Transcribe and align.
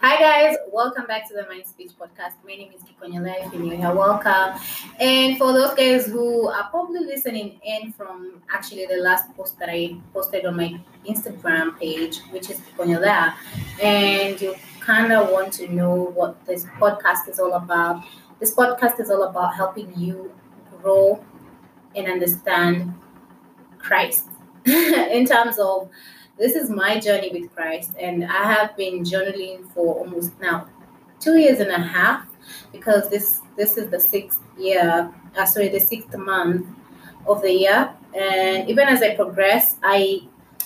Hi 0.00 0.16
guys, 0.16 0.56
welcome 0.70 1.06
back 1.06 1.26
to 1.26 1.34
the 1.34 1.44
Mind 1.48 1.66
Speech 1.66 1.90
podcast. 2.00 2.34
My 2.46 2.54
name 2.54 2.70
is 2.72 2.82
Kikonya 2.82 3.20
Life 3.20 3.52
and 3.52 3.66
you're 3.66 3.76
here. 3.76 3.92
Welcome. 3.92 4.60
And 5.00 5.36
for 5.36 5.52
those 5.52 5.74
guys 5.74 6.06
who 6.06 6.46
are 6.46 6.70
probably 6.70 7.00
listening 7.00 7.58
in 7.64 7.90
from 7.94 8.40
actually 8.48 8.86
the 8.86 8.98
last 8.98 9.34
post 9.36 9.58
that 9.58 9.68
I 9.68 9.96
posted 10.12 10.46
on 10.46 10.56
my 10.56 10.80
Instagram 11.04 11.76
page, 11.80 12.20
which 12.30 12.48
is 12.48 12.60
Kikonya 12.60 13.00
There, 13.00 13.34
and 13.82 14.40
you 14.40 14.54
kind 14.78 15.12
of 15.12 15.30
want 15.30 15.52
to 15.54 15.66
know 15.66 16.12
what 16.14 16.46
this 16.46 16.64
podcast 16.78 17.28
is 17.28 17.40
all 17.40 17.54
about. 17.54 18.04
This 18.38 18.54
podcast 18.54 19.00
is 19.00 19.10
all 19.10 19.24
about 19.24 19.56
helping 19.56 19.92
you 19.98 20.32
grow 20.80 21.24
and 21.96 22.06
understand 22.06 22.94
Christ 23.78 24.26
in 24.64 25.26
terms 25.26 25.58
of 25.58 25.90
this 26.38 26.54
is 26.54 26.70
my 26.70 27.00
journey 27.00 27.30
with 27.32 27.54
Christ, 27.54 27.92
and 27.98 28.24
I 28.24 28.44
have 28.52 28.76
been 28.76 29.02
journaling 29.02 29.68
for 29.72 29.96
almost 29.96 30.32
now 30.40 30.68
two 31.20 31.36
years 31.36 31.58
and 31.58 31.70
a 31.70 31.78
half 31.78 32.26
because 32.72 33.10
this 33.10 33.40
this 33.56 33.76
is 33.76 33.90
the 33.90 33.98
sixth 33.98 34.40
year, 34.56 35.12
uh, 35.36 35.44
sorry, 35.44 35.68
the 35.68 35.80
sixth 35.80 36.16
month 36.16 36.66
of 37.26 37.42
the 37.42 37.52
year, 37.52 37.92
and 38.16 38.68
even 38.70 38.88
as 38.88 39.02
I 39.02 39.16
progress, 39.16 39.76
I 39.82 40.20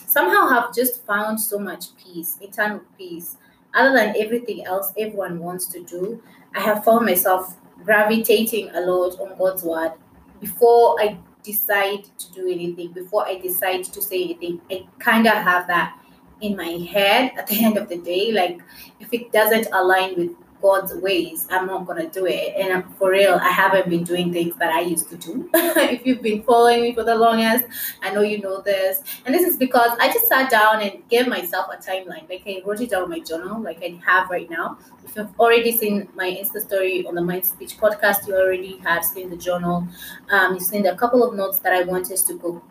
somehow 0.06 0.48
have 0.48 0.74
just 0.74 1.04
found 1.06 1.40
so 1.40 1.58
much 1.58 1.96
peace, 1.96 2.38
eternal 2.40 2.82
peace. 2.98 3.36
Other 3.74 3.96
than 3.96 4.14
everything 4.18 4.66
else 4.66 4.92
everyone 4.98 5.38
wants 5.38 5.64
to 5.68 5.82
do, 5.82 6.22
I 6.54 6.60
have 6.60 6.84
found 6.84 7.06
myself 7.06 7.56
gravitating 7.82 8.68
a 8.74 8.80
lot 8.82 9.18
on 9.18 9.36
God's 9.38 9.62
word 9.62 9.92
before 10.40 11.00
I 11.00 11.16
decide 11.42 12.04
to 12.18 12.32
do 12.32 12.50
anything, 12.50 12.92
before 12.92 13.26
I 13.26 13.38
decide 13.38 13.84
to 13.84 14.02
say 14.02 14.22
anything, 14.24 14.60
I 14.70 14.86
kind 14.98 15.26
of 15.26 15.34
have 15.34 15.66
that 15.68 15.98
in 16.40 16.56
my 16.56 16.86
head 16.90 17.32
at 17.36 17.46
the 17.46 17.64
end 17.64 17.76
of 17.76 17.88
the 17.88 17.98
day. 17.98 18.32
Like, 18.32 18.60
if 19.00 19.12
it 19.12 19.32
doesn't 19.32 19.68
align 19.72 20.16
with 20.16 20.30
God's 20.62 20.94
ways, 20.94 21.46
I'm 21.50 21.66
not 21.66 21.86
gonna 21.86 22.08
do 22.08 22.26
it. 22.26 22.54
And 22.56 22.84
for 22.96 23.10
real, 23.10 23.34
I 23.34 23.48
haven't 23.48 23.90
been 23.90 24.04
doing 24.04 24.32
things 24.32 24.56
that 24.56 24.72
I 24.72 24.80
used 24.80 25.10
to 25.10 25.16
do. 25.16 25.50
if 25.54 26.06
you've 26.06 26.22
been 26.22 26.42
following 26.44 26.82
me 26.82 26.94
for 26.94 27.02
the 27.02 27.14
longest, 27.14 27.64
I 28.00 28.12
know 28.14 28.22
you 28.22 28.40
know 28.40 28.60
this. 28.60 29.02
And 29.26 29.34
this 29.34 29.42
is 29.42 29.56
because 29.56 29.90
I 30.00 30.12
just 30.12 30.28
sat 30.28 30.50
down 30.50 30.80
and 30.80 31.02
gave 31.08 31.26
myself 31.26 31.66
a 31.72 31.76
timeline. 31.76 32.28
Like 32.28 32.42
I 32.46 32.62
wrote 32.64 32.80
it 32.80 32.90
down 32.90 33.04
in 33.04 33.10
my 33.10 33.20
journal, 33.20 33.60
like 33.60 33.82
I 33.82 34.00
have 34.06 34.30
right 34.30 34.48
now. 34.48 34.78
If 35.04 35.16
you've 35.16 35.38
already 35.38 35.76
seen 35.76 36.08
my 36.14 36.30
Insta 36.30 36.60
story 36.60 37.04
on 37.06 37.16
the 37.16 37.22
Mind 37.22 37.44
Speech 37.44 37.76
podcast, 37.78 38.28
you 38.28 38.36
already 38.36 38.78
have 38.78 39.04
seen 39.04 39.30
the 39.30 39.36
journal. 39.36 39.86
Um, 40.30 40.54
you've 40.54 40.62
seen 40.62 40.86
a 40.86 40.96
couple 40.96 41.24
of 41.24 41.34
notes 41.34 41.58
that 41.58 41.72
I 41.72 41.82
wanted 41.82 42.18
to 42.18 42.34
go 42.38 42.62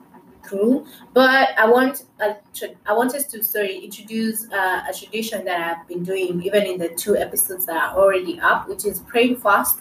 through. 0.52 0.86
But 1.14 1.58
I 1.58 1.68
want 1.68 2.04
I 2.20 2.94
want 2.94 3.16
us 3.16 3.26
to 3.28 3.44
sorry 3.44 3.78
introduce 3.80 4.52
uh, 4.52 4.84
a 4.88 4.94
tradition 4.94 5.44
that 5.46 5.60
I've 5.78 5.88
been 5.88 6.04
doing 6.04 6.44
even 6.44 6.64
in 6.64 6.78
the 6.78 6.90
two 6.90 7.16
episodes 7.18 7.66
that 7.66 7.82
are 7.82 7.98
already 7.98 8.40
up, 8.40 8.68
which 8.68 8.86
is 8.86 9.00
praying 9.00 9.38
fast 9.38 9.80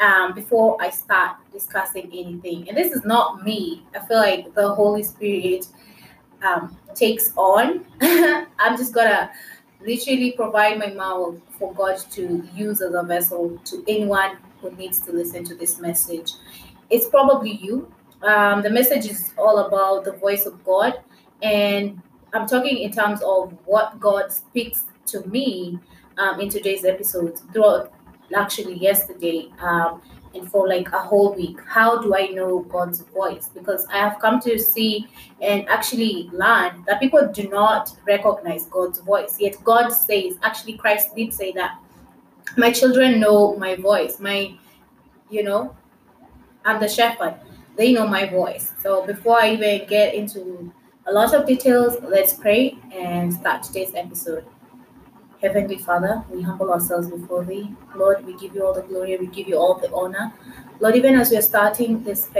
um, 0.00 0.34
before 0.34 0.76
I 0.80 0.90
start 0.90 1.36
discussing 1.52 2.06
anything. 2.06 2.68
And 2.68 2.76
this 2.76 2.92
is 2.92 3.04
not 3.04 3.44
me. 3.44 3.84
I 3.94 4.04
feel 4.06 4.16
like 4.18 4.54
the 4.54 4.74
Holy 4.74 5.02
Spirit 5.02 5.68
um, 6.42 6.76
takes 6.94 7.32
on. 7.36 7.84
I'm 8.00 8.76
just 8.76 8.94
gonna 8.94 9.30
literally 9.80 10.32
provide 10.32 10.78
my 10.78 10.88
mouth 10.88 11.36
for 11.58 11.72
God 11.74 11.98
to 12.12 12.42
use 12.54 12.80
as 12.80 12.94
a 12.94 13.02
vessel 13.02 13.60
to 13.66 13.84
anyone 13.86 14.38
who 14.60 14.70
needs 14.72 14.98
to 15.00 15.12
listen 15.12 15.44
to 15.44 15.54
this 15.54 15.78
message. 15.78 16.32
It's 16.88 17.08
probably 17.08 17.52
you 17.52 17.92
um, 18.22 18.62
the 18.62 18.70
message 18.70 19.06
is 19.06 19.32
all 19.36 19.66
about 19.66 20.04
the 20.04 20.12
voice 20.12 20.46
of 20.46 20.64
God, 20.64 20.94
and 21.42 22.00
I'm 22.32 22.46
talking 22.46 22.78
in 22.78 22.92
terms 22.92 23.20
of 23.22 23.56
what 23.64 23.98
God 24.00 24.32
speaks 24.32 24.84
to 25.06 25.26
me 25.26 25.78
um, 26.18 26.40
in 26.40 26.48
today's 26.48 26.84
episode 26.84 27.38
throughout 27.52 27.92
actually 28.34 28.74
yesterday 28.74 29.48
um, 29.60 30.02
and 30.34 30.50
for 30.50 30.68
like 30.68 30.90
a 30.92 30.98
whole 30.98 31.34
week. 31.34 31.58
How 31.66 32.00
do 32.00 32.14
I 32.14 32.28
know 32.28 32.60
God's 32.60 33.00
voice? 33.00 33.48
Because 33.54 33.86
I 33.86 33.98
have 33.98 34.18
come 34.18 34.40
to 34.40 34.58
see 34.58 35.06
and 35.40 35.68
actually 35.68 36.28
learn 36.32 36.84
that 36.86 37.00
people 37.00 37.26
do 37.32 37.48
not 37.48 37.90
recognize 38.06 38.66
God's 38.66 38.98
voice. 39.00 39.36
Yet 39.38 39.56
God 39.62 39.90
says, 39.90 40.34
actually, 40.42 40.76
Christ 40.76 41.14
did 41.14 41.32
say 41.32 41.52
that 41.52 41.78
my 42.56 42.70
children 42.72 43.20
know 43.20 43.56
my 43.56 43.76
voice. 43.76 44.18
My, 44.18 44.54
you 45.30 45.42
know, 45.42 45.76
I'm 46.64 46.80
the 46.80 46.88
shepherd 46.88 47.36
they 47.76 47.92
know 47.92 48.06
my 48.06 48.26
voice. 48.26 48.72
So 48.82 49.06
before 49.06 49.40
I 49.40 49.52
even 49.52 49.86
get 49.88 50.14
into 50.14 50.72
a 51.06 51.12
lot 51.12 51.34
of 51.34 51.46
details, 51.46 51.96
let's 52.02 52.34
pray 52.34 52.78
and 52.92 53.32
start 53.32 53.62
today's 53.62 53.94
episode. 53.94 54.44
Heavenly 55.40 55.76
Father, 55.78 56.24
we 56.30 56.42
humble 56.42 56.72
ourselves 56.72 57.10
before 57.10 57.44
Thee. 57.44 57.74
Lord, 57.94 58.24
we 58.24 58.36
give 58.38 58.54
you 58.54 58.64
all 58.64 58.72
the 58.72 58.82
glory, 58.82 59.16
we 59.18 59.26
give 59.26 59.46
you 59.46 59.56
all 59.56 59.74
the 59.74 59.92
honor. 59.92 60.32
Lord, 60.80 60.96
even 60.96 61.14
as 61.14 61.30
we're 61.30 61.42
starting 61.42 62.02
this, 62.02 62.30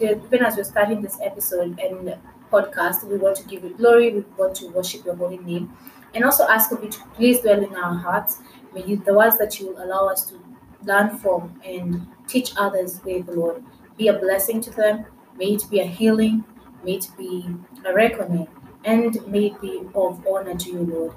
even 0.00 0.44
as 0.44 0.56
we're 0.56 0.64
starting 0.64 1.02
this 1.02 1.18
episode 1.22 1.78
and 1.78 2.16
podcast, 2.50 3.04
we 3.04 3.18
want 3.18 3.36
to 3.36 3.46
give 3.46 3.62
you 3.64 3.70
glory, 3.70 4.12
we 4.14 4.24
want 4.38 4.56
to 4.56 4.68
worship 4.68 5.04
your 5.04 5.14
holy 5.14 5.38
name, 5.38 5.70
and 6.14 6.24
also 6.24 6.48
ask 6.48 6.72
of 6.72 6.82
you 6.82 6.88
to 6.88 7.00
please 7.14 7.40
dwell 7.40 7.62
in 7.62 7.74
our 7.76 7.94
hearts. 7.94 8.38
May 8.74 8.84
you, 8.84 8.96
the 8.96 9.12
words 9.12 9.36
that 9.38 9.60
you 9.60 9.68
will 9.68 9.84
allow 9.84 10.08
us 10.08 10.24
to 10.26 10.40
learn 10.84 11.18
from 11.18 11.60
and 11.64 12.06
teach 12.26 12.52
others 12.56 13.00
with, 13.04 13.26
the 13.26 13.32
Lord 13.32 13.62
be 13.98 14.08
a 14.08 14.14
blessing 14.14 14.60
to 14.62 14.70
them. 14.70 15.04
May 15.36 15.54
it 15.54 15.64
be 15.70 15.80
a 15.80 15.84
healing. 15.84 16.44
May 16.84 16.94
it 16.94 17.08
be 17.18 17.46
a 17.84 17.92
reckoning. 17.92 18.48
And 18.84 19.26
may 19.26 19.46
it 19.46 19.60
be 19.60 19.82
of 19.94 20.24
honor 20.26 20.56
to 20.56 20.70
you, 20.70 20.80
Lord. 20.80 21.12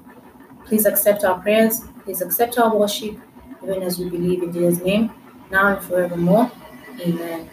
Please 0.65 0.85
accept 0.85 1.23
our 1.23 1.39
prayers. 1.39 1.81
Please 2.03 2.21
accept 2.21 2.57
our 2.57 2.75
worship, 2.75 3.17
even 3.63 3.83
as 3.83 3.99
we 3.99 4.09
believe 4.09 4.43
in 4.43 4.51
Jesus' 4.51 4.83
name, 4.83 5.11
now 5.51 5.75
and 5.75 5.85
forevermore. 5.85 6.51
Amen. 6.99 7.49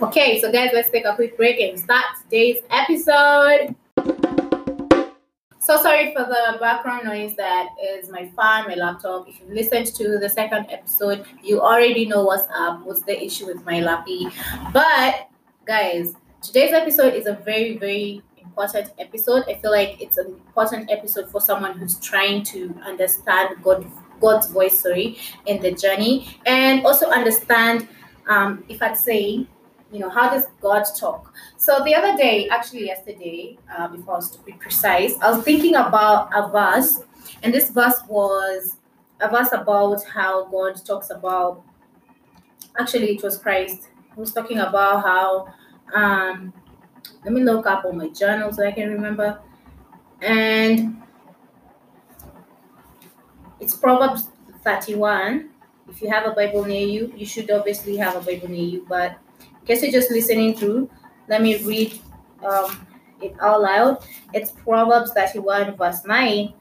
Okay, 0.00 0.40
so 0.40 0.50
guys, 0.50 0.70
let's 0.72 0.90
take 0.90 1.04
a 1.04 1.14
quick 1.14 1.36
break 1.36 1.60
and 1.60 1.78
start 1.78 2.04
today's 2.24 2.62
episode. 2.70 3.74
So 5.68 5.76
sorry 5.82 6.14
for 6.14 6.24
the 6.24 6.56
background 6.58 7.04
noise 7.04 7.36
that 7.36 7.74
is 7.78 8.08
my 8.08 8.24
phone, 8.34 8.68
my 8.68 8.74
laptop. 8.74 9.28
If 9.28 9.38
you 9.38 9.54
listened 9.54 9.88
to 9.96 10.18
the 10.18 10.26
second 10.26 10.64
episode, 10.70 11.26
you 11.42 11.60
already 11.60 12.06
know 12.06 12.24
what's 12.24 12.48
up, 12.56 12.86
what's 12.86 13.02
the 13.02 13.22
issue 13.22 13.44
with 13.44 13.62
my 13.66 13.80
lappy. 13.80 14.28
But 14.72 15.28
guys, 15.66 16.14
today's 16.40 16.72
episode 16.72 17.12
is 17.12 17.26
a 17.26 17.34
very, 17.34 17.76
very 17.76 18.22
important 18.38 18.94
episode. 18.98 19.44
I 19.46 19.56
feel 19.56 19.70
like 19.70 20.00
it's 20.00 20.16
an 20.16 20.28
important 20.28 20.90
episode 20.90 21.28
for 21.28 21.38
someone 21.38 21.76
who's 21.76 22.00
trying 22.00 22.44
to 22.44 22.74
understand 22.86 23.62
God 23.62 23.84
God's 24.22 24.46
voice, 24.48 24.80
sorry, 24.80 25.18
in 25.44 25.60
the 25.60 25.72
journey, 25.72 26.40
and 26.46 26.86
also 26.86 27.10
understand 27.10 27.86
um, 28.26 28.64
if 28.70 28.80
I'd 28.80 28.96
say 28.96 29.46
you 29.92 29.98
know, 29.98 30.10
how 30.10 30.30
does 30.30 30.46
God 30.60 30.84
talk? 30.98 31.32
So 31.56 31.82
the 31.84 31.94
other 31.94 32.16
day, 32.16 32.48
actually 32.48 32.86
yesterday, 32.86 33.58
uh, 33.74 33.88
before 33.88 34.14
I 34.14 34.16
was 34.16 34.30
to 34.32 34.38
be 34.42 34.52
precise, 34.52 35.14
I 35.20 35.30
was 35.30 35.44
thinking 35.44 35.74
about 35.74 36.30
a 36.34 36.48
verse, 36.48 37.00
and 37.42 37.54
this 37.54 37.70
verse 37.70 38.00
was 38.08 38.76
a 39.20 39.28
verse 39.28 39.52
about 39.52 40.04
how 40.04 40.44
God 40.46 40.84
talks 40.84 41.10
about. 41.10 41.62
Actually, 42.78 43.16
it 43.16 43.22
was 43.22 43.38
Christ 43.38 43.88
who 44.14 44.20
was 44.20 44.32
talking 44.32 44.58
about 44.58 45.02
how. 45.02 45.54
Um, 45.94 46.52
let 47.24 47.32
me 47.32 47.42
look 47.42 47.66
up 47.66 47.84
on 47.84 47.96
my 47.96 48.08
journal 48.08 48.52
so 48.52 48.66
I 48.66 48.72
can 48.72 48.92
remember, 48.92 49.40
and 50.20 51.02
it's 53.58 53.74
Proverbs 53.74 54.28
thirty-one. 54.62 55.50
If 55.88 56.02
you 56.02 56.10
have 56.10 56.26
a 56.26 56.32
Bible 56.32 56.64
near 56.64 56.86
you, 56.86 57.12
you 57.16 57.24
should 57.24 57.50
obviously 57.50 57.96
have 57.96 58.14
a 58.16 58.20
Bible 58.20 58.48
near 58.48 58.62
you, 58.62 58.86
but 58.88 59.18
guess 59.68 59.82
you're 59.82 59.92
just 59.92 60.10
listening 60.10 60.54
through, 60.54 60.90
let 61.28 61.42
me 61.42 61.62
read 61.62 62.00
um, 62.44 62.86
it 63.20 63.36
out 63.40 63.60
loud. 63.60 64.04
It's 64.32 64.50
Proverbs 64.50 65.12
31, 65.12 65.76
verse 65.76 66.04
9. 66.04 66.54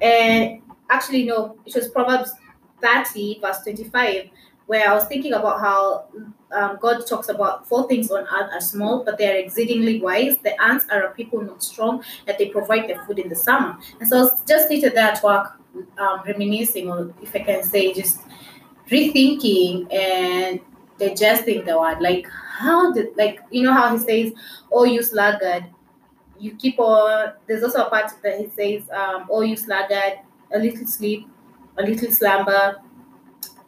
And 0.00 0.62
actually, 0.88 1.24
no, 1.24 1.58
it 1.66 1.74
was 1.74 1.88
Proverbs 1.88 2.32
30, 2.80 3.40
verse 3.40 3.58
25, 3.64 4.30
where 4.66 4.88
I 4.88 4.94
was 4.94 5.06
thinking 5.06 5.32
about 5.32 5.60
how 5.60 6.06
um, 6.52 6.78
God 6.80 7.04
talks 7.06 7.28
about 7.28 7.66
four 7.66 7.88
things 7.88 8.10
on 8.12 8.22
earth 8.22 8.50
are 8.52 8.60
small, 8.60 9.04
but 9.04 9.18
they 9.18 9.28
are 9.28 9.36
exceedingly 9.36 10.00
wise. 10.00 10.36
The 10.44 10.60
ants 10.62 10.86
are 10.92 11.02
a 11.02 11.10
people 11.12 11.40
not 11.40 11.64
strong, 11.64 12.04
that 12.26 12.38
they 12.38 12.48
provide 12.48 12.88
their 12.88 13.04
food 13.04 13.18
in 13.18 13.28
the 13.28 13.36
summer. 13.36 13.76
And 13.98 14.08
so 14.08 14.18
I 14.18 14.20
was 14.22 14.44
just 14.44 14.68
seated 14.68 14.94
there 14.94 15.08
at 15.08 15.22
work, 15.22 15.58
um, 15.98 16.22
reminiscing, 16.24 16.88
or 16.88 17.12
if 17.22 17.34
I 17.34 17.40
can 17.40 17.64
say, 17.64 17.92
just 17.92 18.20
rethinking 18.88 19.92
and 19.92 20.60
digesting 20.98 21.64
the 21.64 21.78
word. 21.78 22.00
Like, 22.00 22.26
how 22.62 22.92
did 22.92 23.16
like 23.16 23.40
you 23.50 23.62
know 23.64 23.74
how 23.74 23.96
he 23.96 23.98
says, 23.98 24.32
"Oh, 24.72 24.84
you 24.84 25.02
sluggard." 25.02 25.66
You 26.40 26.56
keep 26.56 26.78
on. 26.80 27.32
There's 27.46 27.62
also 27.64 27.86
a 27.86 27.90
part 27.90 28.12
that 28.22 28.40
he 28.40 28.48
says, 28.50 28.88
um, 28.90 29.28
"Oh, 29.30 29.42
you 29.42 29.56
sluggard, 29.56 30.20
a 30.54 30.58
little 30.58 30.86
sleep, 30.86 31.28
a 31.78 31.82
little 31.82 32.10
slumber." 32.12 32.78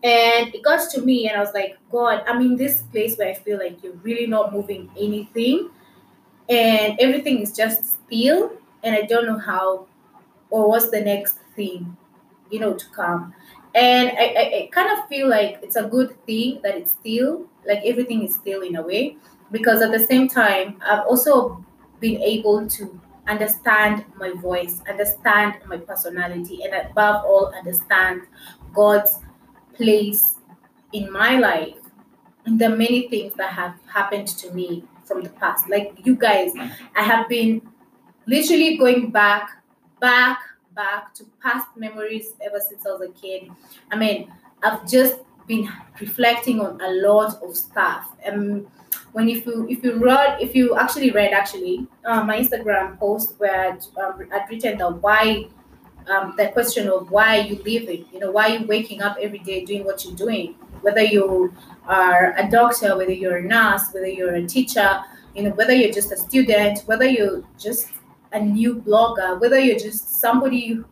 And 0.03 0.55
it 0.55 0.63
got 0.63 0.91
to 0.91 1.01
me, 1.01 1.29
and 1.29 1.37
I 1.37 1.41
was 1.41 1.55
like, 1.55 1.79
God, 1.91 2.23
I'm 2.27 2.41
in 2.43 2.57
this 2.57 2.83
place 2.83 3.17
where 3.17 3.29
I 3.31 3.35
feel 3.35 3.59
like 3.59 3.83
you're 3.83 3.95
really 4.03 4.27
not 4.27 4.53
moving 4.53 4.91
anything, 4.99 5.71
and 6.49 6.99
everything 7.01 7.41
is 7.41 7.53
just 7.57 7.87
still, 7.87 8.53
and 8.83 8.97
I 8.97 9.03
don't 9.03 9.27
know 9.27 9.39
how 9.39 9.87
or 10.51 10.69
what's 10.69 10.91
the 10.91 11.01
next 11.01 11.39
thing. 11.57 11.97
you 12.51 12.61
know, 12.61 12.75
to 12.75 12.87
come. 12.97 13.35
And 13.75 14.11
I, 14.11 14.25
I, 14.39 14.43
I 14.65 14.71
kind 14.73 14.91
of 14.99 15.09
feel 15.09 15.29
like 15.29 15.59
it's 15.63 15.77
a 15.77 15.85
good 15.85 16.17
thing 16.27 16.61
that 16.65 16.77
it's 16.77 16.93
still 16.93 17.47
like 17.67 17.81
everything 17.85 18.23
is 18.25 18.35
still 18.35 18.63
in 18.63 18.77
a 18.77 18.83
way 18.83 19.17
because 19.51 19.83
at 19.83 19.93
the 19.93 19.99
same 19.99 20.29
time 20.29 20.81
I've 20.85 21.07
also 21.07 21.65
been 22.01 22.21
able 22.23 22.69
to 22.69 23.01
understand 23.27 24.05
my 24.17 24.33
voice, 24.33 24.83
understand 24.89 25.55
my 25.67 25.79
personality, 25.79 26.61
and 26.65 26.75
above 26.75 27.25
all, 27.25 27.53
understand 27.57 28.23
God's 28.75 29.21
place 29.75 30.37
in 30.93 31.11
my 31.11 31.39
life 31.39 31.77
and 32.47 32.61
the 32.61 32.69
many 32.69 33.09
things 33.09 33.35
that 33.35 33.53
have 33.53 33.75
happened 33.93 34.29
to 34.29 34.53
me 34.53 34.85
from 35.05 35.23
the 35.23 35.31
past. 35.31 35.69
Like 35.69 35.99
you 36.05 36.15
guys, 36.15 36.53
I 36.97 37.03
have 37.03 37.29
been 37.29 37.63
literally 38.27 38.77
going 38.77 39.11
back, 39.11 39.63
back, 40.01 40.39
back 40.75 41.15
to 41.15 41.25
past 41.43 41.69
memories 41.77 42.35
ever 42.45 42.61
since 42.61 42.87
I 42.87 42.91
was 42.91 43.03
a 43.03 43.13
kid. 43.21 43.51
I 43.91 43.97
mean, 43.97 44.33
I've 44.63 44.89
just 44.89 45.21
been 45.47 45.71
reflecting 46.01 46.61
on 46.61 46.81
a 46.81 46.91
lot 47.07 47.43
of 47.43 47.57
stuff. 47.57 48.13
Um, 48.27 48.67
when 49.13 49.29
if 49.29 49.47
you 49.47 49.67
if 49.69 49.85
you 49.85 49.95
read 49.95 50.41
if 50.41 50.55
you 50.57 50.77
actually 50.77 51.11
read 51.13 51.33
actually 51.33 51.87
uh, 52.05 52.23
my 52.25 52.39
Instagram 52.39 52.99
post 52.99 53.35
where 53.39 53.73
I'd, 53.73 53.87
um, 54.03 54.29
I'd 54.33 54.51
written 54.51 54.79
the 54.79 54.91
why 54.91 55.47
um, 56.09 56.35
the 56.37 56.49
question 56.49 56.89
of 56.89 57.11
why 57.11 57.39
you 57.39 57.57
living, 57.65 58.05
you 58.13 58.19
know, 58.19 58.31
why 58.31 58.49
you 58.49 58.67
waking 58.67 59.03
up 59.03 59.17
every 59.21 59.39
day 59.39 59.65
doing 59.65 59.85
what 59.85 60.05
you're 60.05 60.17
doing, 60.17 60.55
whether 60.83 61.03
you 61.03 61.55
are 61.87 62.35
a 62.37 62.51
doctor, 62.51 62.97
whether 62.97 63.13
you're 63.13 63.37
a 63.37 63.43
nurse, 63.43 63.89
whether 63.93 64.09
you're 64.09 64.35
a 64.35 64.47
teacher, 64.47 65.01
you 65.35 65.45
know, 65.45 65.51
whether 65.51 65.75
you're 65.75 65.93
just 65.93 66.13
a 66.13 66.17
student, 66.17 66.81
whether 66.87 67.07
you're 67.07 67.43
just 67.59 67.89
a 68.33 68.41
new 68.41 68.77
blogger, 68.77 69.41
whether 69.41 69.59
you're 69.59 69.79
just 69.79 70.21
somebody 70.21 70.83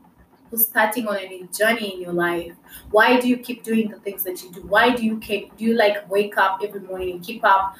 who's 0.53 0.67
starting 0.67 1.09
on 1.09 1.17
a 1.17 1.27
new 1.27 1.49
journey 1.49 1.95
in 1.95 2.01
your 2.03 2.13
life. 2.13 2.53
Why 2.91 3.19
do 3.19 3.27
you 3.27 3.39
keep 3.39 3.65
doing 3.65 3.89
the 3.89 3.99
things 3.99 4.23
that 4.25 4.43
you 4.43 4.53
do? 4.53 4.61
Why 4.61 4.95
do 4.95 5.03
you 5.03 5.19
keep 5.19 5.57
do 5.57 5.65
you 5.65 5.75
like 5.75 6.09
wake 6.11 6.37
up 6.37 6.61
every 6.63 6.81
morning 6.81 7.13
and 7.13 7.25
keep 7.25 7.43
up 7.43 7.75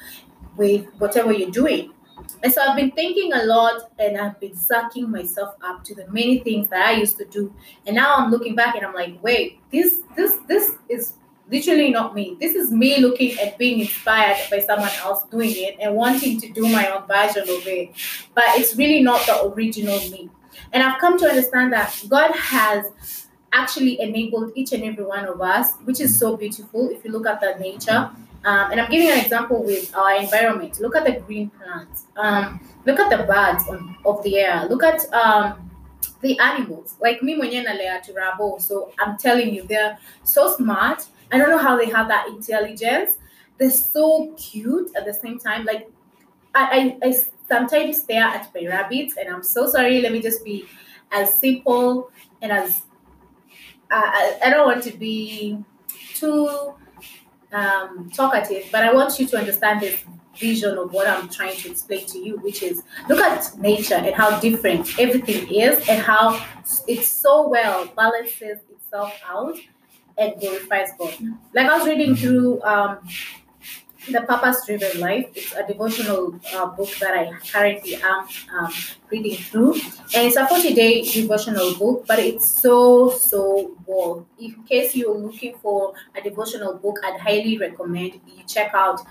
with 0.57 0.87
whatever 0.97 1.31
you're 1.31 1.51
doing? 1.51 1.93
And 2.41 2.51
so 2.51 2.61
I've 2.61 2.75
been 2.75 2.91
thinking 2.91 3.31
a 3.33 3.43
lot 3.43 3.91
and 3.99 4.17
I've 4.17 4.39
been 4.39 4.55
sucking 4.55 5.09
myself 5.09 5.55
up 5.63 5.83
to 5.85 5.95
the 5.95 6.07
many 6.07 6.39
things 6.39 6.69
that 6.69 6.85
I 6.87 6.93
used 6.93 7.17
to 7.17 7.25
do. 7.25 7.53
And 7.85 7.95
now 7.95 8.15
I'm 8.15 8.31
looking 8.31 8.55
back 8.55 8.75
and 8.75 8.85
I'm 8.85 8.93
like, 8.93 9.21
wait, 9.21 9.59
this 9.71 10.01
this 10.15 10.37
this 10.47 10.71
is 10.89 11.13
literally 11.51 11.91
not 11.91 12.15
me. 12.15 12.37
This 12.39 12.55
is 12.55 12.71
me 12.71 12.99
looking 12.99 13.37
at 13.39 13.59
being 13.59 13.81
inspired 13.81 14.37
by 14.49 14.59
someone 14.59 14.91
else 15.03 15.25
doing 15.29 15.53
it 15.53 15.77
and 15.79 15.93
wanting 15.93 16.41
to 16.41 16.51
do 16.51 16.63
my 16.63 16.89
own 16.89 17.07
version 17.07 17.43
of 17.43 17.67
it. 17.67 17.91
But 18.33 18.45
it's 18.55 18.75
really 18.75 19.03
not 19.03 19.23
the 19.27 19.45
original 19.45 19.99
me. 20.09 20.31
And 20.71 20.83
I've 20.83 20.99
come 20.99 21.17
to 21.19 21.27
understand 21.27 21.73
that 21.73 22.03
God 22.09 22.31
has 22.31 22.85
actually 23.51 24.01
enabled 24.01 24.51
each 24.55 24.73
and 24.73 24.83
every 24.83 25.05
one 25.05 25.25
of 25.25 25.41
us, 25.41 25.75
which 25.83 25.99
is 25.99 26.17
so 26.17 26.35
beautiful 26.35 26.89
if 26.89 27.05
you 27.05 27.11
look 27.11 27.27
at 27.27 27.39
the 27.39 27.55
nature. 27.59 28.09
Um, 28.45 28.71
and 28.71 28.81
I'm 28.81 28.91
giving 28.91 29.09
an 29.09 29.19
example 29.19 29.63
with 29.63 29.95
our 29.95 30.15
environment. 30.15 30.79
Look 30.79 30.95
at 30.95 31.05
the 31.05 31.21
green 31.21 31.49
plants. 31.51 32.07
Um, 32.17 32.59
look 32.85 32.99
at 32.99 33.09
the 33.09 33.23
birds 33.23 33.67
on, 33.69 33.95
of 34.05 34.21
the 34.23 34.39
air. 34.39 34.65
Look 34.69 34.83
at 34.83 35.11
um, 35.13 35.71
the 36.21 36.37
animals. 36.39 36.95
Like 36.99 37.23
me, 37.23 37.35
turabo. 37.35 38.61
So 38.61 38.91
I'm 38.99 39.17
telling 39.17 39.53
you, 39.53 39.63
they're 39.63 39.97
so 40.23 40.55
smart. 40.55 41.05
I 41.31 41.37
don't 41.37 41.49
know 41.49 41.57
how 41.57 41.77
they 41.77 41.85
have 41.85 42.07
that 42.09 42.27
intelligence. 42.27 43.17
They're 43.57 43.69
so 43.69 44.33
cute 44.37 44.91
at 44.95 45.05
the 45.05 45.13
same 45.13 45.39
time. 45.39 45.63
Like 45.63 45.89
I, 46.53 46.97
I, 47.03 47.07
I 47.07 47.23
sometimes 47.47 48.01
stare 48.01 48.23
at 48.23 48.49
my 48.53 48.67
rabbits, 48.67 49.17
and 49.17 49.29
I'm 49.29 49.43
so 49.43 49.67
sorry. 49.67 50.01
Let 50.01 50.11
me 50.11 50.21
just 50.21 50.43
be 50.43 50.65
as 51.11 51.33
simple 51.33 52.11
and 52.41 52.51
as 52.51 52.83
I, 53.91 54.39
I 54.45 54.49
don't 54.49 54.65
want 54.65 54.83
to 54.83 54.91
be 54.97 55.63
too 56.15 56.73
um, 57.51 58.09
talkative, 58.13 58.67
but 58.71 58.83
I 58.83 58.93
want 58.93 59.19
you 59.19 59.27
to 59.27 59.37
understand 59.37 59.81
this 59.81 60.03
vision 60.35 60.77
of 60.77 60.91
what 60.91 61.07
I'm 61.07 61.29
trying 61.29 61.55
to 61.57 61.69
explain 61.69 62.05
to 62.07 62.19
you, 62.19 62.37
which 62.37 62.63
is 62.63 62.81
look 63.07 63.19
at 63.19 63.55
nature 63.59 63.95
and 63.95 64.15
how 64.15 64.39
different 64.39 64.99
everything 64.99 65.47
is, 65.53 65.87
and 65.87 66.01
how 66.01 66.43
it 66.87 67.03
so 67.03 67.47
well 67.47 67.85
balances 67.95 68.59
itself 68.69 69.13
out 69.29 69.57
and 70.17 70.39
glorifies 70.39 70.89
God. 70.97 71.15
Like 71.53 71.67
I 71.67 71.77
was 71.77 71.87
reading 71.87 72.15
through 72.15 72.61
um, 72.63 72.99
the 74.09 74.21
Purpose 74.21 74.65
Driven 74.65 74.99
Life. 74.99 75.29
It's 75.35 75.53
a 75.53 75.65
devotional 75.65 76.39
uh, 76.53 76.67
book 76.67 76.89
that 76.99 77.17
I 77.17 77.31
currently 77.51 77.95
am 77.95 78.27
um, 78.53 78.73
reading 79.09 79.37
through. 79.37 79.75
And 80.13 80.27
it's 80.27 80.35
a 80.35 80.47
40 80.47 80.73
day 80.73 81.03
devotional 81.03 81.75
book, 81.75 82.05
but 82.07 82.19
it's 82.19 82.49
so, 82.61 83.11
so 83.11 83.75
worth. 83.85 84.25
In 84.39 84.63
case 84.63 84.95
you're 84.95 85.17
looking 85.17 85.55
for 85.61 85.93
a 86.15 86.21
devotional 86.21 86.75
book, 86.75 86.99
I'd 87.03 87.19
highly 87.19 87.57
recommend 87.57 88.19
you 88.27 88.43
check 88.47 88.71
out 88.73 89.01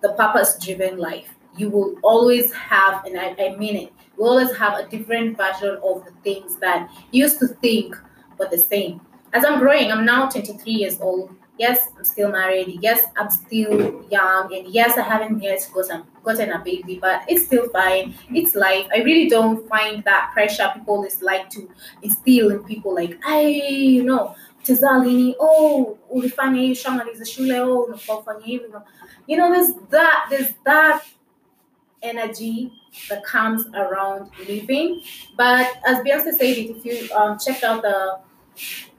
The 0.00 0.12
Purpose 0.12 0.58
Driven 0.58 0.98
Life. 0.98 1.34
You 1.56 1.68
will 1.70 1.96
always 2.02 2.52
have, 2.52 3.04
and 3.04 3.18
I, 3.18 3.34
I 3.38 3.56
mean 3.56 3.76
it, 3.76 3.92
you 4.16 4.24
always 4.24 4.54
have 4.56 4.78
a 4.78 4.88
different 4.88 5.36
version 5.36 5.78
of 5.84 6.04
the 6.04 6.12
things 6.22 6.56
that 6.56 6.90
you 7.12 7.22
used 7.24 7.38
to 7.40 7.48
think 7.48 7.96
were 8.38 8.48
the 8.50 8.58
same. 8.58 9.00
As 9.32 9.44
I'm 9.44 9.58
growing, 9.58 9.90
I'm 9.92 10.04
now 10.04 10.28
23 10.28 10.72
years 10.72 11.00
old 11.00 11.34
yes, 11.58 11.88
I'm 11.96 12.04
still 12.04 12.30
married. 12.30 12.78
Yes, 12.80 13.04
I'm 13.16 13.30
still 13.30 14.04
young. 14.10 14.54
And 14.54 14.68
yes, 14.68 14.98
I 14.98 15.02
haven't 15.02 15.42
yet 15.42 15.68
gotten, 15.72 16.04
gotten 16.22 16.50
a 16.52 16.58
baby, 16.58 16.98
but 17.00 17.22
it's 17.28 17.46
still 17.46 17.68
fine. 17.68 18.14
It's 18.32 18.54
life. 18.54 18.86
I 18.94 18.98
really 18.98 19.28
don't 19.28 19.68
find 19.68 20.02
that 20.04 20.30
pressure 20.32 20.70
people 20.74 21.04
is 21.04 21.22
like 21.22 21.50
to 21.50 21.70
instill 22.02 22.50
in 22.50 22.64
people 22.64 22.94
like, 22.94 23.18
I, 23.26 23.42
you 23.42 24.04
know, 24.04 24.34
tazalini, 24.64 25.34
oh, 25.38 25.98
shamaliza 26.12 27.26
shule, 27.26 28.00
oh. 28.08 28.82
You 29.26 29.36
know, 29.38 29.52
there's 29.52 29.74
that, 29.90 30.26
there's 30.30 30.52
that 30.64 31.02
energy 32.02 32.72
that 33.08 33.24
comes 33.24 33.66
around 33.74 34.30
living. 34.46 35.02
But 35.36 35.72
as 35.86 35.98
Beyonce 35.98 36.32
said 36.32 36.58
if 36.58 36.84
you 36.84 37.12
um, 37.14 37.38
check 37.38 37.62
out 37.64 37.82
the 37.82 38.18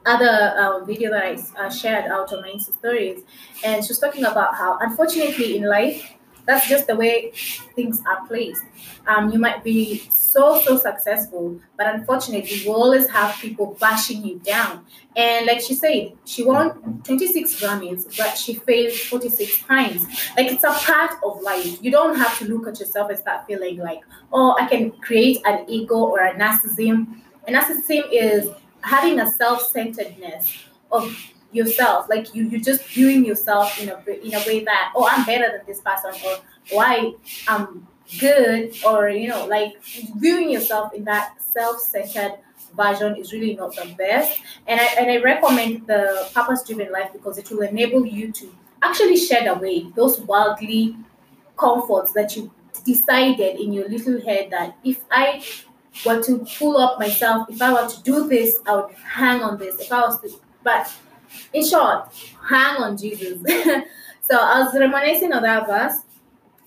other 0.06 0.54
um, 0.60 0.86
video 0.86 1.12
that 1.12 1.24
I 1.24 1.66
uh, 1.66 1.70
shared 1.70 2.06
out 2.06 2.32
on 2.34 2.42
my 2.42 2.50
Insta 2.50 2.74
stories, 2.74 3.24
and 3.64 3.84
she 3.84 3.90
was 3.90 4.00
talking 4.00 4.24
about 4.26 4.56
how, 4.56 4.78
unfortunately, 4.80 5.58
in 5.58 5.64
life, 5.64 6.16
that's 6.46 6.68
just 6.68 6.88
the 6.88 6.96
way 6.96 7.32
things 7.76 8.02
are 8.08 8.26
placed. 8.28 8.64
Um, 9.08 9.32
you 9.32 9.40
might 9.40 9.64
be 9.64 10.08
so 10.12 10.60
so 10.60 10.78
successful, 10.78 11.60
but 11.78 11.88
unfortunately, 11.88 12.58
you 12.58 12.74
always 12.74 13.08
have 13.10 13.36
people 13.36 13.78
bashing 13.80 14.24
you 14.26 14.40
down. 14.40 14.86
And 15.16 15.46
like 15.46 15.62
she 15.62 15.74
said, 15.74 16.14
she 16.26 16.44
won 16.44 17.02
26 17.04 17.62
Grammys, 17.62 18.18
but 18.18 18.38
she 18.38 18.54
failed 18.56 18.94
46 18.94 19.62
times. 19.64 20.06
Like 20.38 20.52
it's 20.52 20.64
a 20.64 20.72
part 20.72 21.14
of 21.24 21.42
life. 21.42 21.82
You 21.82 21.92
don't 21.92 22.16
have 22.16 22.38
to 22.40 22.46
look 22.46 22.68
at 22.68 22.80
yourself 22.80 23.10
and 23.10 23.18
start 23.18 23.48
feeling 23.48 23.78
like, 23.78 24.02
oh, 24.32 24.56
I 24.60 24.68
can 24.68 24.92
create 24.92 25.40
an 25.46 25.66
ego 25.68 25.96
or 25.96 26.20
a 26.20 26.34
narcissism. 26.36 27.22
A 27.48 27.52
narcissism 27.52 28.04
is 28.12 28.50
having 28.86 29.20
a 29.20 29.30
self-centeredness 29.30 30.66
of 30.92 31.32
yourself 31.52 32.08
like 32.10 32.36
you 32.36 32.44
you 32.50 32.60
just 32.60 32.84
viewing 32.86 33.24
yourself 33.26 33.82
in 33.82 33.90
a 33.90 33.98
in 34.26 34.34
a 34.34 34.40
way 34.46 34.64
that 34.64 34.92
oh 34.96 35.08
i'm 35.10 35.26
better 35.26 35.50
than 35.52 35.66
this 35.66 35.80
person 35.82 36.12
or 36.26 36.38
why 36.72 37.14
i'm 37.48 37.88
good 38.20 38.76
or 38.86 39.10
you 39.10 39.28
know 39.28 39.46
like 39.48 39.74
viewing 40.18 40.50
yourself 40.50 40.94
in 40.94 41.04
that 41.06 41.42
self-centered 41.42 42.34
version 42.76 43.16
is 43.16 43.32
really 43.32 43.56
not 43.56 43.76
the 43.76 43.94
best. 43.98 44.40
And 44.68 44.80
i 44.80 44.86
and 45.00 45.12
i 45.12 45.18
recommend 45.18 45.88
the 45.88 46.30
purpose 46.34 46.64
driven 46.64 46.92
life 46.92 47.12
because 47.14 47.38
it 47.38 47.50
will 47.50 47.62
enable 47.62 48.06
you 48.06 48.32
to 48.34 48.54
actually 48.82 49.18
shed 49.18 49.48
away 49.48 49.88
those 49.96 50.20
worldly 50.22 50.96
comforts 51.58 52.12
that 52.14 52.36
you 52.36 52.52
decided 52.84 53.60
in 53.60 53.74
your 53.74 53.88
little 53.88 54.22
head 54.22 54.52
that 54.52 54.78
if 54.84 55.00
i 55.10 55.44
were 56.06 56.22
to 56.24 56.46
pull 56.58 56.78
up 56.78 57.00
myself, 57.00 57.48
if 57.50 57.62
I 57.62 57.72
were 57.72 57.88
to 57.88 58.04
do 58.04 58.28
this, 58.28 58.60
I 58.66 58.76
would 58.76 58.94
hang 58.96 59.42
on 59.42 59.58
this. 59.58 59.80
If 59.80 59.92
I 59.92 60.02
was 60.02 60.20
to, 60.22 60.30
but 60.64 60.92
in 61.54 61.66
short, 61.66 62.10
hang 62.48 62.82
on 62.82 62.98
Jesus. 62.98 63.42
so 64.22 64.38
I 64.38 64.64
was 64.64 64.74
reminiscing 64.74 65.32
of 65.32 65.42
that 65.44 65.68
verse. 65.68 66.02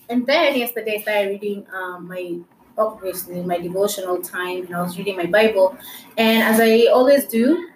And 0.09 0.27
then 0.27 0.57
yesterday 0.57 0.99
I 0.99 1.03
started 1.03 1.29
reading 1.29 1.67
um, 1.73 2.09
my 2.09 2.39
obviously 2.79 3.43
my 3.43 3.59
devotional 3.59 4.23
time 4.23 4.65
and 4.67 4.75
I 4.75 4.83
was 4.83 4.97
reading 4.97 5.17
my 5.17 5.27
Bible. 5.27 5.77
And 6.17 6.43
as 6.43 6.61
I 6.61 6.87
always 6.93 7.27
do, 7.27 7.71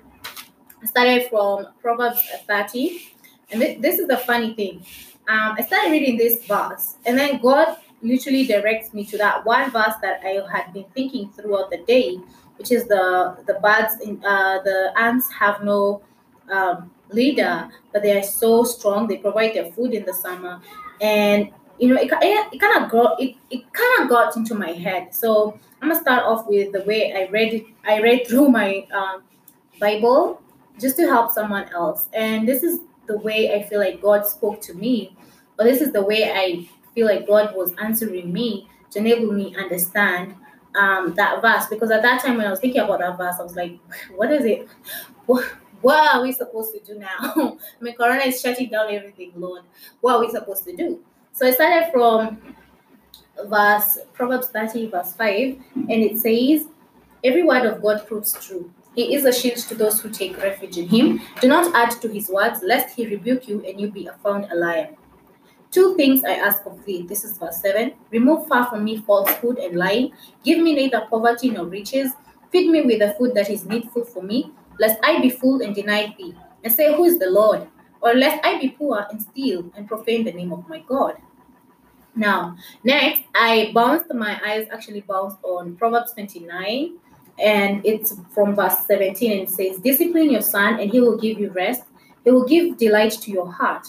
I 0.82 0.87
started 0.87 1.28
from 1.28 1.66
Proverbs 1.80 2.23
30. 2.47 3.02
And 3.50 3.61
th- 3.61 3.80
this 3.80 3.99
is 3.99 4.09
the 4.09 4.16
funny 4.16 4.54
thing. 4.54 4.85
Um, 5.28 5.54
I 5.59 5.62
started 5.62 5.90
reading 5.92 6.16
this 6.16 6.44
verse, 6.47 6.97
and 7.06 7.16
then 7.16 7.40
God 7.40 7.76
literally 8.02 8.47
directs 8.47 8.92
me 8.92 9.04
to 9.06 9.16
that 9.18 9.44
one 9.44 9.71
verse 9.71 9.94
that 10.02 10.21
I 10.25 10.42
had 10.52 10.73
been 10.73 10.85
thinking 10.94 11.30
throughout 11.30 11.71
the 11.71 11.78
day, 11.78 12.18
which 12.59 12.73
is 12.73 12.87
the 12.87 13.37
the 13.47 13.54
birds 13.54 14.00
in 14.00 14.23
uh, 14.25 14.61
the 14.62 14.92
ants 14.97 15.30
have 15.32 15.62
no 15.62 16.02
um, 16.50 16.90
leader, 17.11 17.68
but 17.92 18.02
they 18.02 18.18
are 18.18 18.23
so 18.23 18.64
strong. 18.64 19.06
They 19.06 19.18
provide 19.18 19.54
their 19.54 19.73
food 19.73 19.94
in 19.94 20.04
the 20.04 20.14
summer, 20.14 20.61
and 21.00 21.50
you 21.78 21.88
know 21.88 22.00
it, 22.00 22.11
it, 22.12 22.54
it 22.54 22.59
kind 22.61 22.85
of 22.85 22.90
got 22.90 23.21
it, 23.21 23.37
it 23.50 23.73
kind 23.73 24.02
of 24.02 24.09
got 24.09 24.37
into 24.37 24.54
my 24.54 24.73
head. 24.73 25.14
So 25.14 25.59
I'm 25.80 25.88
gonna 25.88 26.00
start 26.00 26.25
off 26.25 26.47
with 26.47 26.73
the 26.73 26.82
way 26.85 27.12
I 27.14 27.30
read 27.30 27.54
it. 27.54 27.66
I 27.85 28.00
read 28.00 28.26
through 28.28 28.49
my 28.49 28.87
um, 28.92 29.23
Bible 29.80 30.40
just 30.80 30.97
to 30.97 31.06
help 31.06 31.30
someone 31.32 31.68
else. 31.73 32.09
And 32.12 32.49
this 32.49 32.62
is 32.62 32.80
the 33.06 33.18
way 33.18 33.54
I 33.54 33.62
feel 33.68 33.78
like 33.78 34.00
God 34.00 34.26
spoke 34.26 34.61
to 34.62 34.75
me, 34.75 35.16
or 35.59 35.64
this 35.64 35.80
is 35.80 35.92
the 35.92 36.02
way 36.02 36.30
I 36.30 36.68
feel 36.94 37.06
like 37.06 37.26
God 37.26 37.54
was 37.54 37.75
answering 37.82 38.32
me 38.32 38.68
to 38.90 38.99
enable 38.99 39.32
me 39.32 39.54
understand 39.56 40.34
um, 40.75 41.14
that 41.14 41.40
verse. 41.42 41.66
Because 41.66 41.90
at 41.90 42.02
that 42.02 42.22
time 42.22 42.37
when 42.37 42.46
I 42.46 42.50
was 42.50 42.61
thinking 42.61 42.80
about 42.80 43.00
that 43.00 43.16
verse, 43.18 43.37
I 43.38 43.42
was 43.42 43.56
like, 43.56 43.78
what 44.16 44.30
is 44.32 44.44
it? 44.44 44.68
What, 45.26 45.44
what 45.82 46.14
are 46.14 46.22
we 46.22 46.32
supposed 46.32 46.75
to 46.75 46.80
do 46.80 46.99
now? 46.99 47.08
I 47.20 47.56
mean, 47.80 47.94
Corona 47.94 48.22
is 48.22 48.40
shutting 48.40 48.68
down 48.68 48.92
everything, 48.92 49.32
Lord. 49.37 49.62
What 50.00 50.16
are 50.16 50.20
we 50.20 50.30
supposed 50.30 50.64
to 50.64 50.75
do? 50.75 51.00
So 51.32 51.46
I 51.46 51.52
started 51.52 51.92
from 51.92 52.40
verse 53.46 53.99
Proverbs 54.12 54.49
30, 54.49 54.90
verse 54.90 55.12
5, 55.12 55.58
and 55.75 55.90
it 55.90 56.18
says, 56.18 56.66
Every 57.25 57.44
word 57.44 57.64
of 57.66 57.80
God 57.82 58.06
proves 58.06 58.32
true. 58.32 58.72
He 58.94 59.14
is 59.14 59.25
a 59.25 59.32
shield 59.32 59.58
to 59.68 59.75
those 59.75 60.00
who 60.00 60.11
take 60.11 60.37
refuge 60.38 60.76
in 60.76 60.88
him. 60.88 61.20
Do 61.40 61.49
not 61.49 61.75
add 61.75 62.00
to 62.02 62.08
his 62.08 62.28
words, 62.28 62.61
lest 62.62 62.96
he 62.96 63.06
rebuke 63.06 63.49
you 63.49 63.64
and 63.64 63.80
you 63.80 63.90
be 63.90 64.08
found 64.22 64.46
a 64.50 64.56
liar. 64.56 64.90
Two 65.72 65.96
things 65.96 66.22
I 66.22 66.34
ask 66.34 66.66
of 66.66 66.84
thee. 66.84 67.06
This 67.08 67.24
is 67.24 67.38
verse 67.38 67.62
7. 67.62 67.94
Remove 68.10 68.46
far 68.46 68.66
from 68.66 68.84
me 68.84 68.98
falsehood 68.98 69.56
and 69.56 69.74
lying. 69.74 70.12
Give 70.44 70.58
me 70.58 70.74
neither 70.74 71.06
poverty 71.08 71.48
nor 71.48 71.64
riches. 71.64 72.12
Feed 72.50 72.70
me 72.70 72.82
with 72.82 72.98
the 72.98 73.14
food 73.18 73.34
that 73.34 73.48
is 73.48 73.64
needful 73.64 74.04
for 74.04 74.22
me, 74.22 74.52
lest 74.78 75.00
I 75.02 75.22
be 75.22 75.30
full 75.30 75.62
and 75.62 75.74
deny 75.74 76.14
thee, 76.18 76.36
and 76.62 76.70
say, 76.70 76.94
Who 76.94 77.04
is 77.04 77.18
the 77.18 77.30
Lord? 77.30 77.66
Or 78.02 78.12
lest 78.12 78.44
I 78.44 78.60
be 78.60 78.68
poor 78.68 79.06
and 79.10 79.22
steal 79.22 79.70
and 79.74 79.88
profane 79.88 80.24
the 80.24 80.32
name 80.32 80.52
of 80.52 80.68
my 80.68 80.80
God. 80.80 81.16
Now, 82.14 82.56
next, 82.84 83.22
I 83.34 83.70
bounced 83.74 84.12
my 84.12 84.38
eyes 84.44 84.68
actually 84.70 85.00
bounced 85.00 85.38
on 85.42 85.76
Proverbs 85.76 86.12
29, 86.12 86.98
and 87.38 87.80
it's 87.86 88.14
from 88.34 88.54
verse 88.54 88.84
17, 88.86 89.32
and 89.32 89.40
it 89.42 89.50
says, 89.50 89.78
Discipline 89.78 90.30
your 90.30 90.42
son, 90.42 90.80
and 90.80 90.90
he 90.90 91.00
will 91.00 91.16
give 91.16 91.38
you 91.38 91.50
rest. 91.52 91.84
He 92.24 92.30
will 92.30 92.44
give 92.44 92.76
delight 92.76 93.12
to 93.12 93.30
your 93.30 93.50
heart. 93.50 93.88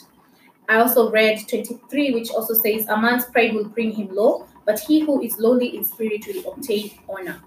I 0.69 0.77
also 0.77 1.11
read 1.11 1.47
23, 1.47 2.13
which 2.13 2.29
also 2.31 2.53
says, 2.53 2.87
A 2.87 2.97
man's 2.97 3.25
pride 3.25 3.53
will 3.53 3.67
bring 3.67 3.91
him 3.91 4.13
low, 4.13 4.47
but 4.65 4.79
he 4.79 5.01
who 5.01 5.21
is 5.21 5.37
lowly 5.37 5.75
in 5.75 5.83
spirit 5.83 6.25
will 6.27 6.53
obtain 6.53 6.91
honor. 7.09 7.41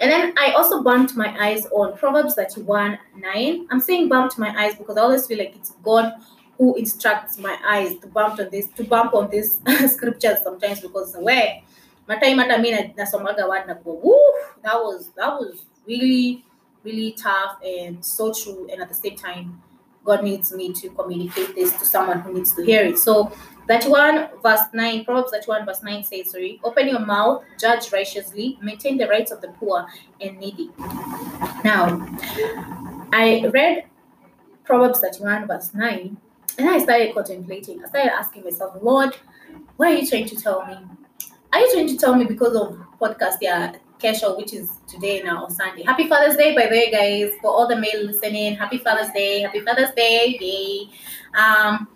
And 0.00 0.10
then 0.10 0.34
I 0.38 0.52
also 0.52 0.82
bumped 0.82 1.16
my 1.16 1.34
eyes 1.38 1.66
on 1.66 1.96
Proverbs 1.96 2.34
31 2.34 2.98
9. 3.16 3.66
I'm 3.70 3.80
saying 3.80 4.08
bumped 4.08 4.38
my 4.38 4.54
eyes 4.56 4.74
because 4.76 4.96
I 4.96 5.02
always 5.02 5.26
feel 5.26 5.38
like 5.38 5.56
it's 5.56 5.70
God 5.82 6.12
who 6.58 6.74
instructs 6.76 7.38
my 7.38 7.56
eyes 7.66 7.98
to 8.00 8.06
bump 8.06 8.38
on 8.38 8.50
this, 8.50 8.68
to 8.68 8.84
bump 8.84 9.14
on 9.14 9.30
this 9.30 9.58
scriptures 9.92 10.38
sometimes 10.42 10.80
because 10.80 11.16
where 11.18 11.62
my 12.06 12.18
time 12.18 12.40
at 12.40 12.50
I 12.50 12.60
mean 12.60 12.94
nasomaga 12.98 13.48
word 13.48 13.66
na 13.66 13.74
woo, 13.84 14.18
that 14.62 14.74
was 14.74 15.10
that 15.16 15.32
was 15.38 15.64
really, 15.86 16.44
really 16.82 17.12
tough 17.12 17.58
and 17.64 18.04
so 18.04 18.32
true. 18.32 18.68
And 18.70 18.82
at 18.82 18.88
the 18.88 18.94
same 18.94 19.16
time, 19.16 19.62
God 20.04 20.24
needs 20.24 20.52
me 20.52 20.72
to 20.72 20.90
communicate 20.90 21.54
this 21.54 21.72
to 21.78 21.84
someone 21.84 22.20
who 22.20 22.32
needs 22.32 22.54
to 22.54 22.64
hear 22.64 22.84
it. 22.84 22.98
So 22.98 23.32
that 23.66 23.84
one 23.84 24.28
verse 24.42 24.60
9, 24.72 25.04
Proverbs 25.04 25.30
that 25.32 25.46
one 25.46 25.64
verse 25.64 25.82
9 25.82 26.02
says, 26.04 26.30
sorry, 26.30 26.60
open 26.64 26.88
your 26.88 27.00
mouth, 27.00 27.44
judge 27.58 27.92
righteously, 27.92 28.58
maintain 28.60 28.96
the 28.96 29.06
rights 29.06 29.30
of 29.30 29.40
the 29.40 29.48
poor 29.48 29.86
and 30.20 30.38
needy. 30.38 30.70
Now, 31.64 32.06
I 33.12 33.48
read 33.52 33.84
Proverbs 34.64 35.00
31 35.00 35.46
verse 35.46 35.74
9 35.74 36.16
and 36.58 36.68
I 36.68 36.78
started 36.78 37.14
contemplating. 37.14 37.84
I 37.84 37.88
started 37.88 38.12
asking 38.12 38.44
myself, 38.44 38.76
Lord, 38.82 39.16
what 39.76 39.88
are 39.88 39.94
you 39.94 40.06
trying 40.06 40.26
to 40.26 40.36
tell 40.36 40.66
me? 40.66 40.76
Are 41.52 41.60
you 41.60 41.72
trying 41.72 41.88
to 41.88 41.96
tell 41.96 42.14
me 42.14 42.24
because 42.24 42.54
of 42.56 42.78
podcast 43.00 43.36
yeah 43.40 43.74
Which 44.00 44.54
is 44.54 44.70
today 44.86 45.22
now 45.22 45.46
Sunday. 45.48 45.82
Happy 45.82 46.08
Father's 46.08 46.34
Day, 46.34 46.54
by 46.54 46.64
the 46.64 46.70
way, 46.70 46.90
guys. 46.90 47.38
For 47.42 47.50
all 47.50 47.68
the 47.68 47.76
male 47.76 48.02
listening, 48.02 48.56
happy 48.56 48.78
Father's 48.78 49.10
Day, 49.12 49.42
happy 49.42 49.60
Father's 49.60 49.90
Day, 49.90 50.38
yay. 50.40 50.88
Um, 51.34 51.86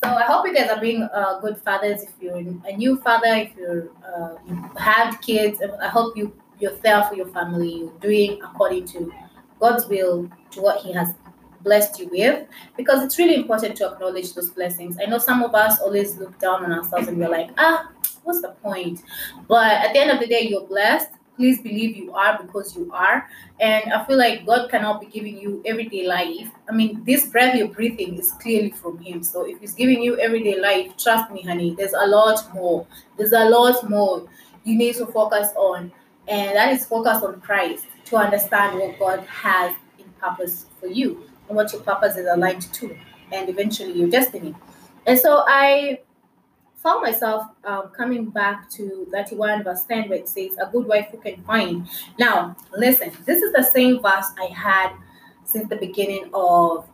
so 0.00 0.10
I 0.10 0.22
hope 0.22 0.46
you 0.46 0.54
guys 0.54 0.70
are 0.70 0.80
being 0.80 1.02
uh, 1.02 1.40
good 1.40 1.58
fathers. 1.58 2.02
If 2.02 2.10
you're 2.20 2.36
a 2.36 2.76
new 2.76 2.96
father, 2.98 3.34
if 3.34 3.56
you're 3.56 3.90
uh, 4.06 4.36
you 4.46 4.54
have 4.78 5.20
kids, 5.22 5.60
I 5.82 5.88
hope 5.88 6.16
you 6.16 6.32
for 6.58 7.14
your 7.16 7.26
family. 7.26 7.78
You're 7.78 7.98
doing 8.00 8.40
according 8.42 8.86
to 8.88 9.12
God's 9.58 9.88
will, 9.88 10.30
to 10.52 10.60
what 10.60 10.82
He 10.82 10.92
has 10.92 11.14
blessed 11.62 11.98
you 11.98 12.08
with, 12.12 12.46
because 12.76 13.02
it's 13.02 13.18
really 13.18 13.34
important 13.34 13.76
to 13.78 13.90
acknowledge 13.90 14.34
those 14.34 14.50
blessings. 14.50 14.98
I 15.02 15.06
know 15.06 15.18
some 15.18 15.42
of 15.42 15.52
us 15.52 15.80
always 15.80 16.16
look 16.16 16.38
down 16.38 16.64
on 16.64 16.72
ourselves 16.72 17.08
and 17.08 17.18
we're 17.18 17.28
like, 17.28 17.50
ah, 17.58 17.90
what's 18.22 18.40
the 18.40 18.50
point? 18.62 19.02
But 19.48 19.72
at 19.84 19.94
the 19.94 19.98
end 19.98 20.10
of 20.12 20.20
the 20.20 20.26
day, 20.26 20.46
you're 20.48 20.66
blessed 20.66 21.10
please 21.36 21.60
believe 21.60 21.96
you 21.96 22.12
are 22.14 22.40
because 22.42 22.76
you 22.76 22.90
are. 22.92 23.28
And 23.60 23.92
I 23.92 24.04
feel 24.04 24.16
like 24.16 24.46
God 24.46 24.70
cannot 24.70 25.00
be 25.00 25.06
giving 25.06 25.38
you 25.38 25.62
everyday 25.64 26.06
life. 26.06 26.48
I 26.68 26.72
mean, 26.72 27.02
this 27.04 27.26
breath 27.26 27.56
you're 27.56 27.68
breathing 27.68 28.18
is 28.18 28.32
clearly 28.40 28.70
from 28.70 28.98
Him. 28.98 29.22
So 29.22 29.46
if 29.46 29.60
He's 29.60 29.74
giving 29.74 30.02
you 30.02 30.18
everyday 30.18 30.60
life, 30.60 30.96
trust 30.96 31.30
me, 31.32 31.42
honey, 31.42 31.74
there's 31.74 31.92
a 31.92 32.06
lot 32.06 32.52
more. 32.54 32.86
There's 33.16 33.32
a 33.32 33.48
lot 33.48 33.88
more 33.88 34.28
you 34.64 34.76
need 34.76 34.96
to 34.96 35.06
focus 35.06 35.48
on. 35.56 35.92
And 36.26 36.56
that 36.56 36.72
is 36.72 36.86
focus 36.86 37.22
on 37.22 37.40
Christ 37.40 37.84
to 38.06 38.16
understand 38.16 38.78
what 38.78 38.98
God 38.98 39.20
has 39.26 39.74
in 39.98 40.06
purpose 40.20 40.66
for 40.80 40.86
you 40.86 41.22
and 41.48 41.56
what 41.56 41.72
your 41.72 41.82
purpose 41.82 42.16
is 42.16 42.26
aligned 42.26 42.62
to, 42.74 42.96
and 43.32 43.48
eventually 43.48 43.92
your 43.92 44.08
destiny. 44.08 44.54
And 45.06 45.18
so 45.18 45.44
I 45.46 46.00
found 46.84 47.02
myself 47.02 47.46
um, 47.64 47.88
coming 47.96 48.26
back 48.26 48.68
to 48.68 49.08
31 49.10 49.64
verse 49.64 49.84
10 49.86 50.10
where 50.10 50.18
it 50.18 50.28
says 50.28 50.52
a 50.60 50.66
good 50.70 50.86
wife 50.86 51.08
who 51.10 51.16
can 51.16 51.42
find. 51.44 51.88
Now 52.18 52.54
listen 52.76 53.10
this 53.24 53.42
is 53.42 53.52
the 53.52 53.62
same 53.62 54.00
verse 54.02 54.26
i 54.38 54.46
had 54.54 54.92
since 55.44 55.68
the 55.68 55.76
beginning 55.76 56.30
of 56.34 56.86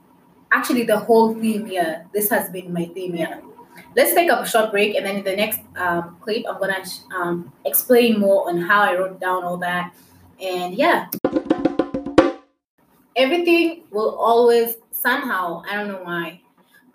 actually 0.53 0.85
the 0.85 0.97
whole 0.97 1.35
theme 1.35 1.67
year 1.67 2.07
this 2.15 2.31
has 2.31 2.49
been 2.51 2.73
my 2.73 2.87
theme 2.87 3.15
year 3.17 3.43
let's 3.97 4.15
take 4.15 4.31
a 4.31 4.47
short 4.47 4.71
break 4.71 4.95
and 4.95 5.05
then 5.07 5.17
in 5.17 5.25
the 5.25 5.35
next 5.35 5.61
um, 5.77 6.17
clip 6.21 6.45
i'm 6.49 6.59
gonna 6.61 6.83
um, 7.17 7.53
explain 7.65 8.19
more 8.19 8.49
on 8.49 8.59
how 8.59 8.81
i 8.81 8.95
wrote 8.97 9.21
down 9.21 9.45
all 9.45 9.57
that. 9.59 9.93
And 10.41 10.75
yeah. 10.75 11.09
Everything 13.17 13.83
will 13.91 14.15
always 14.17 14.77
somehow 14.93 15.63
i 15.69 15.75
don't 15.75 15.89
know 15.89 16.03
why 16.03 16.41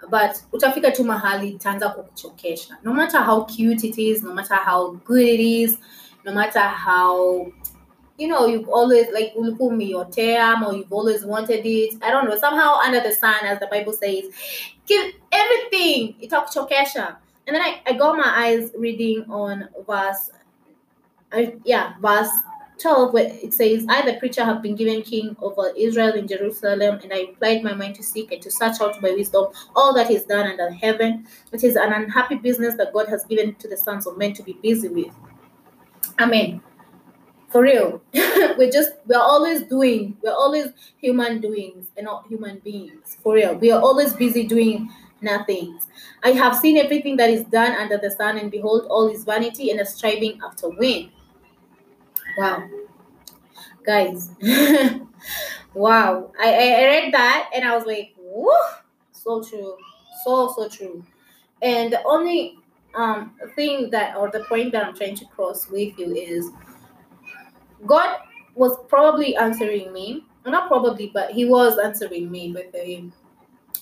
but 0.10 0.38
utafika 0.52 0.92
tu 0.92 1.04
mahali 1.04 1.50
itaanza 1.50 1.90
kukuchokesha. 1.90 2.78
No 2.84 2.94
matter 2.94 3.22
how 3.22 3.46
cute 3.46 3.88
it 3.88 3.98
is 3.98 4.24
no 4.24 4.34
matter 4.34 4.58
how 4.58 4.92
good 5.06 5.28
it 5.28 5.40
is 5.40 5.80
no 6.26 6.34
matter 6.34 6.62
how 6.62 7.48
you 8.18 8.28
know 8.28 8.48
you've 8.48 8.70
always 8.74 9.08
like 9.12 9.34
ulikuwa 9.36 9.70
umeiotea 9.70 10.62
or 10.68 10.76
you've 10.76 10.96
always 10.96 11.26
wanted 11.26 11.66
it 11.66 11.98
i 12.02 12.12
don't 12.12 12.28
know 12.28 12.38
somehow 12.38 12.80
under 12.86 13.04
the 13.04 13.16
sun 13.16 13.46
as 13.46 13.60
the 13.60 13.68
bible 13.68 13.94
says 13.94 14.26
give 14.88 15.14
everything 15.32 16.16
itakuchokesha. 16.22 17.18
And 17.48 17.56
then 17.56 17.62
I, 17.62 17.82
I 17.86 17.94
got 17.94 18.18
my 18.18 18.34
eyes 18.36 18.72
reading 18.78 19.26
on 19.30 19.68
verse 19.88 20.32
uh, 21.32 21.52
yeah 21.64 21.94
verse 22.02 22.32
12, 22.80 23.14
where 23.14 23.28
it 23.32 23.54
says, 23.54 23.86
I, 23.90 24.10
the 24.10 24.18
preacher, 24.20 24.44
have 24.44 24.62
been 24.62 24.76
given 24.76 25.02
king 25.02 25.36
over 25.42 25.72
Israel 25.78 26.14
in 26.14 26.28
Jerusalem, 26.28 27.00
and 27.04 27.14
I 27.14 27.28
applied 27.32 27.64
my 27.64 27.74
mind 27.74 27.96
to 27.96 28.04
seek 28.04 28.32
and 28.32 28.42
to 28.42 28.52
search 28.52 28.82
out 28.82 29.02
by 29.02 29.12
wisdom 29.12 29.48
all 29.76 29.94
that 29.94 30.12
is 30.12 30.24
done 30.24 30.48
under 30.48 30.70
heaven. 30.72 31.26
It 31.52 31.64
is 31.64 31.76
an 31.76 31.94
unhappy 31.94 32.36
business 32.36 32.76
that 32.76 32.94
God 32.94 33.08
has 33.10 33.24
given 33.26 33.56
to 33.56 33.68
the 33.68 33.78
sons 33.78 34.08
of 34.08 34.18
men 34.18 34.34
to 34.34 34.44
be 34.44 34.54
busy 34.62 34.90
with. 34.90 35.14
Amen. 36.20 36.62
For 37.50 37.62
real. 37.62 38.02
we're 38.14 38.72
just, 38.72 38.92
we're 39.06 39.18
always 39.18 39.64
doing, 39.64 40.18
we're 40.22 40.34
always 40.34 40.68
human 40.98 41.40
doings 41.40 41.88
and 41.96 42.06
not 42.06 42.28
human 42.28 42.60
beings. 42.60 43.18
For 43.24 43.36
real. 43.36 43.56
We 43.56 43.72
are 43.72 43.82
always 43.82 44.14
busy 44.14 44.46
doing 44.46 44.90
nothing. 45.22 45.80
I 46.24 46.32
have 46.32 46.58
seen 46.58 46.78
everything 46.78 47.18
that 47.18 47.30
is 47.30 47.44
done 47.46 47.72
under 47.74 47.98
the 47.98 48.12
sun, 48.12 48.38
and 48.38 48.52
behold, 48.52 48.88
all 48.90 49.08
is 49.08 49.24
vanity 49.24 49.72
and 49.72 49.80
a 49.80 49.86
striving 49.86 50.40
after 50.46 50.70
wind. 50.70 51.12
Wow. 52.38 52.70
Guys. 53.86 54.30
wow. 55.74 56.32
I, 56.40 56.54
I 56.54 56.86
read 56.86 57.14
that 57.14 57.50
and 57.56 57.66
I 57.66 57.76
was 57.76 57.86
like, 57.86 58.14
whoa, 58.18 58.54
so 59.12 59.44
true. 59.44 59.76
So, 60.24 60.52
so 60.56 60.68
true. 60.70 61.04
And 61.62 61.92
the 61.94 62.04
only 62.06 62.58
um 62.96 63.34
thing 63.56 63.90
that 63.92 64.16
or 64.16 64.32
the 64.32 64.44
point 64.46 64.72
that 64.72 64.86
I'm 64.86 64.96
trying 64.96 65.16
to 65.16 65.26
cross 65.26 65.70
with 65.70 65.98
you 66.00 66.14
is 66.16 66.50
God 67.86 68.18
was 68.56 68.78
probably 68.88 69.36
answering 69.36 69.92
me. 69.94 70.24
Not 70.46 70.68
probably, 70.68 71.10
but 71.14 71.32
he 71.32 71.46
was 71.46 71.78
answering 71.80 72.30
me 72.32 72.52
with 72.52 72.74
a 72.76 73.04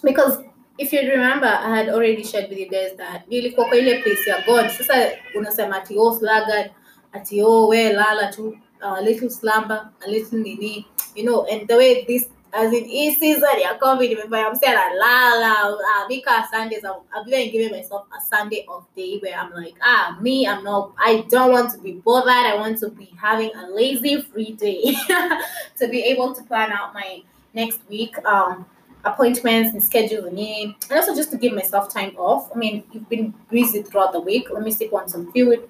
because 0.04 0.40
if 0.78 0.92
you 0.94 1.02
remember 1.02 1.46
I 1.48 1.76
had 1.76 1.90
already 1.90 2.24
shared 2.24 2.50
with 2.50 2.58
you 2.58 2.70
guys 2.70 2.96
that 2.98 3.28
nilikuwa 3.30 3.68
kwa 3.68 3.78
ile 3.78 4.02
place 4.04 4.30
ya 4.30 4.42
God. 4.46 4.70
Sasa 4.70 5.12
unasema 5.36 5.76
ati 5.78 5.98
oh 6.00 6.14
sluggard 6.20 6.72
ati 7.14 7.42
oh 7.44 7.68
we 7.70 7.94
lala 7.94 8.32
tu 8.32 8.58
a 8.82 9.02
little 9.02 9.30
slumber 9.30 9.90
a 10.06 10.10
little 10.10 10.40
nini 10.40 10.88
you 11.16 11.24
know 11.24 11.46
and 11.46 11.68
the 11.68 11.76
way 11.76 12.06
this 12.06 12.26
as 12.54 12.74
in 12.74 12.86
hii 12.86 13.16
season 13.16 13.60
ya 13.62 13.76
covid 13.80 14.12
imefanya 14.12 14.50
msi 14.50 14.66
analala 14.66 15.70
uh, 15.70 16.08
mika 16.10 16.48
sundays 16.52 16.84
I've, 16.84 17.02
I've 17.16 17.28
even 17.34 17.52
given 17.52 17.72
myself 17.78 18.04
a 18.18 18.22
sunday 18.22 18.66
off 18.68 18.84
day 18.96 19.20
where 19.24 19.36
i'm 19.42 19.64
like 19.64 19.76
ah 19.82 20.18
me 20.22 20.48
i'm 20.48 20.64
not 20.64 20.92
i 20.98 21.22
don't 21.22 21.52
want 21.54 21.72
to 21.72 21.78
be 21.78 21.92
bothered 22.06 22.46
i 22.46 22.58
want 22.58 22.80
to 22.80 22.90
be 22.90 23.10
having 23.22 23.52
a 23.56 23.68
lazy 23.76 24.22
free 24.22 24.52
day 24.52 24.96
to 25.80 25.88
be 25.88 26.02
able 26.02 26.34
to 26.36 26.44
plan 26.44 26.72
out 26.72 26.94
my 26.94 27.24
next 27.54 27.80
week. 27.90 28.16
Um, 28.26 28.66
appointments 29.06 29.74
and 29.74 29.84
schedule 29.84 30.32
me, 30.32 30.78
and 30.90 30.98
also 31.00 31.14
just 31.14 31.30
to 31.32 31.38
give 31.38 31.54
myself 31.54 31.94
time 31.94 32.16
off. 32.18 32.50
I 32.56 32.58
mean, 32.58 32.84
you've 32.92 33.10
been 33.10 33.34
busy 33.50 33.82
throughout 33.84 34.14
the 34.14 34.22
week. 34.22 34.48
Let 34.50 34.64
me 34.64 34.72
sip 34.72 34.94
on 34.94 35.10
some 35.10 35.32
fluid, 35.32 35.70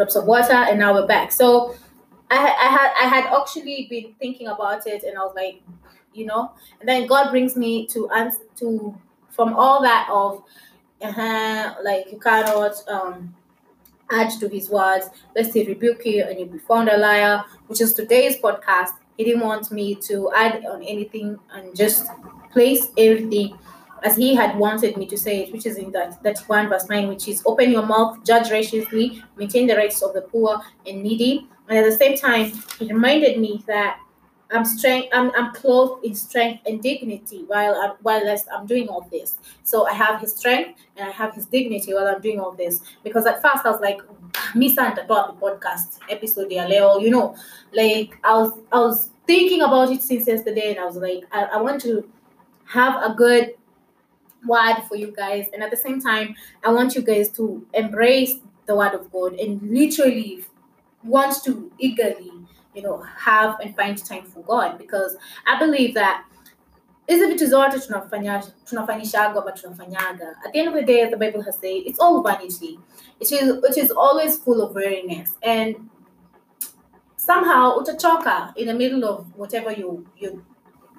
drops 0.00 0.16
of 0.16 0.24
water, 0.24 0.54
and 0.54 0.78
now 0.78 0.94
we're 0.94 1.06
back. 1.06 1.30
So 1.30 1.74
I, 2.30 2.38
I 2.38 2.68
had 2.76 2.92
I 3.02 3.08
had 3.08 3.24
actually 3.38 3.86
been 3.90 4.14
thinking 4.18 4.46
about 4.48 4.86
it, 4.86 5.02
and 5.04 5.18
I 5.18 5.20
was 5.22 5.34
like, 5.36 5.62
you 6.14 6.26
know, 6.26 6.52
and 6.80 6.88
then 6.88 7.06
God 7.06 7.30
brings 7.30 7.56
me 7.56 7.86
to 7.88 8.08
answer 8.10 8.40
to 8.56 8.96
from 9.30 9.54
all 9.54 9.82
that 9.82 10.08
of, 10.10 10.42
uh-huh, 11.02 11.74
like 11.84 12.10
you 12.12 12.18
cannot 12.18 12.74
um 12.88 13.34
add 14.10 14.30
to 14.40 14.48
His 14.48 14.70
words, 14.70 15.06
lest 15.36 15.54
He 15.54 15.66
rebuke 15.66 16.04
you 16.04 16.24
and 16.24 16.38
you 16.40 16.46
be 16.46 16.58
found 16.58 16.88
a 16.88 16.96
liar, 16.96 17.44
which 17.68 17.80
is 17.80 17.94
today's 17.94 18.36
podcast. 18.36 18.90
He 19.16 19.24
didn't 19.24 19.42
want 19.42 19.70
me 19.70 19.94
to 20.08 20.32
add 20.34 20.64
on 20.66 20.82
anything 20.82 21.38
and 21.52 21.76
just 21.76 22.08
place 22.52 22.88
everything 22.96 23.58
as 24.02 24.16
he 24.16 24.34
had 24.34 24.56
wanted 24.56 24.96
me 24.96 25.06
to 25.06 25.16
say 25.16 25.42
it, 25.42 25.52
which 25.52 25.66
is 25.66 25.76
in 25.76 25.90
that, 25.92 26.22
that 26.22 26.38
1 26.46 26.68
verse 26.68 26.88
9, 26.88 27.08
which 27.08 27.28
is 27.28 27.42
open 27.46 27.70
your 27.70 27.84
mouth, 27.84 28.24
judge 28.24 28.50
righteously, 28.50 29.22
maintain 29.36 29.66
the 29.66 29.76
rights 29.76 30.02
of 30.02 30.14
the 30.14 30.22
poor 30.22 30.60
and 30.86 31.02
needy. 31.02 31.48
And 31.68 31.78
at 31.78 31.84
the 31.84 31.96
same 31.96 32.16
time, 32.16 32.52
he 32.78 32.92
reminded 32.92 33.38
me 33.38 33.62
that 33.66 34.00
I'm 34.52 34.64
strength. 34.64 35.08
I'm, 35.12 35.30
I'm 35.36 35.52
clothed 35.54 36.04
in 36.04 36.14
strength 36.14 36.62
and 36.66 36.82
dignity 36.82 37.44
while 37.46 37.74
I'm, 37.74 37.92
while 38.02 38.36
I'm 38.52 38.66
doing 38.66 38.88
all 38.88 39.06
this. 39.10 39.38
So 39.62 39.86
I 39.86 39.92
have 39.92 40.20
his 40.20 40.34
strength 40.34 40.80
and 40.96 41.08
I 41.08 41.12
have 41.12 41.34
his 41.34 41.46
dignity 41.46 41.94
while 41.94 42.08
I'm 42.08 42.20
doing 42.20 42.40
all 42.40 42.52
this. 42.52 42.80
Because 43.04 43.26
at 43.26 43.40
first 43.42 43.64
I 43.64 43.70
was 43.70 43.80
like, 43.80 44.00
oh, 44.08 44.16
"Me 44.54 44.72
about 44.72 45.06
the 45.06 45.46
podcast 45.46 46.00
episode 46.08 46.50
ya 46.50 46.66
leo," 46.66 46.98
you 46.98 47.10
know, 47.10 47.36
like 47.72 48.18
I 48.24 48.34
was 48.34 48.52
I 48.72 48.80
was 48.80 49.10
thinking 49.26 49.62
about 49.62 49.90
it 49.92 50.02
since 50.02 50.26
yesterday, 50.26 50.70
and 50.70 50.80
I 50.80 50.84
was 50.84 50.96
like, 50.96 51.24
I, 51.32 51.44
I 51.44 51.60
want 51.60 51.80
to 51.82 52.08
have 52.64 53.02
a 53.02 53.14
good 53.14 53.54
word 54.46 54.82
for 54.88 54.96
you 54.96 55.12
guys, 55.16 55.46
and 55.52 55.62
at 55.62 55.70
the 55.70 55.76
same 55.76 56.00
time, 56.00 56.34
I 56.64 56.72
want 56.72 56.94
you 56.94 57.02
guys 57.02 57.28
to 57.32 57.66
embrace 57.74 58.34
the 58.66 58.74
word 58.74 58.94
of 58.94 59.10
God 59.12 59.34
and 59.34 59.60
literally 59.62 60.44
want 61.02 61.42
to 61.44 61.72
eagerly 61.78 62.32
you 62.74 62.82
know 62.82 62.98
have 62.98 63.58
and 63.60 63.74
find 63.76 63.98
time 64.04 64.24
for 64.24 64.40
god. 64.42 64.78
Because 64.78 65.16
i 65.46 65.58
believe 65.58 65.94
that 65.94 66.24
hizi 67.08 67.26
vitu 67.26 67.46
zote 67.46 67.78
tunafanya 67.78 68.42
tunafanyishaga 68.64 69.42
ama 69.42 69.52
tunafanyaga? 69.52 70.36
At 70.44 70.52
the 70.52 70.58
end 70.58 70.68
of 70.68 70.74
the 70.74 70.82
day 70.82 71.02
as 71.02 71.10
the 71.10 71.16
bible 71.16 71.42
has 71.42 71.58
said 71.58 71.82
it's 71.86 72.00
all 72.00 72.22
vanity. 72.22 72.78
It 73.20 73.32
is 73.32 73.42
it 73.64 73.76
is 73.76 73.90
always 73.90 74.38
full 74.38 74.62
of 74.62 74.74
weariness. 74.74 75.36
And 75.42 75.76
somehow 77.16 77.78
utachoka 77.78 78.52
in 78.56 78.66
the 78.66 78.74
middle 78.74 79.04
of 79.04 79.26
whatever 79.36 79.72
you 79.72 80.06
you're 80.16 80.42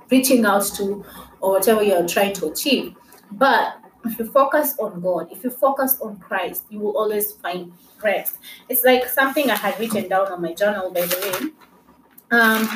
reaching 0.10 0.45
out 0.45 0.65
to 0.75 1.05
or 1.39 1.51
whatever 1.53 1.83
you're 1.83 2.07
trying 2.07 2.33
to 2.33 2.48
achieve 2.48 2.93
but 3.31 3.77
if 4.05 4.17
you 4.19 4.25
focus 4.25 4.75
on 4.79 5.00
God, 5.01 5.31
if 5.31 5.43
you 5.43 5.50
focus 5.50 6.00
on 6.01 6.17
Christ, 6.17 6.63
you 6.69 6.79
will 6.79 6.97
always 6.97 7.33
find 7.33 7.71
rest. 8.03 8.38
It's 8.67 8.83
like 8.83 9.07
something 9.07 9.50
I 9.50 9.55
had 9.55 9.79
written 9.79 10.09
down 10.09 10.31
on 10.31 10.41
my 10.41 10.53
journal, 10.53 10.91
by 10.91 11.01
the 11.01 11.17
way. 11.17 11.51
Um, 12.31 12.67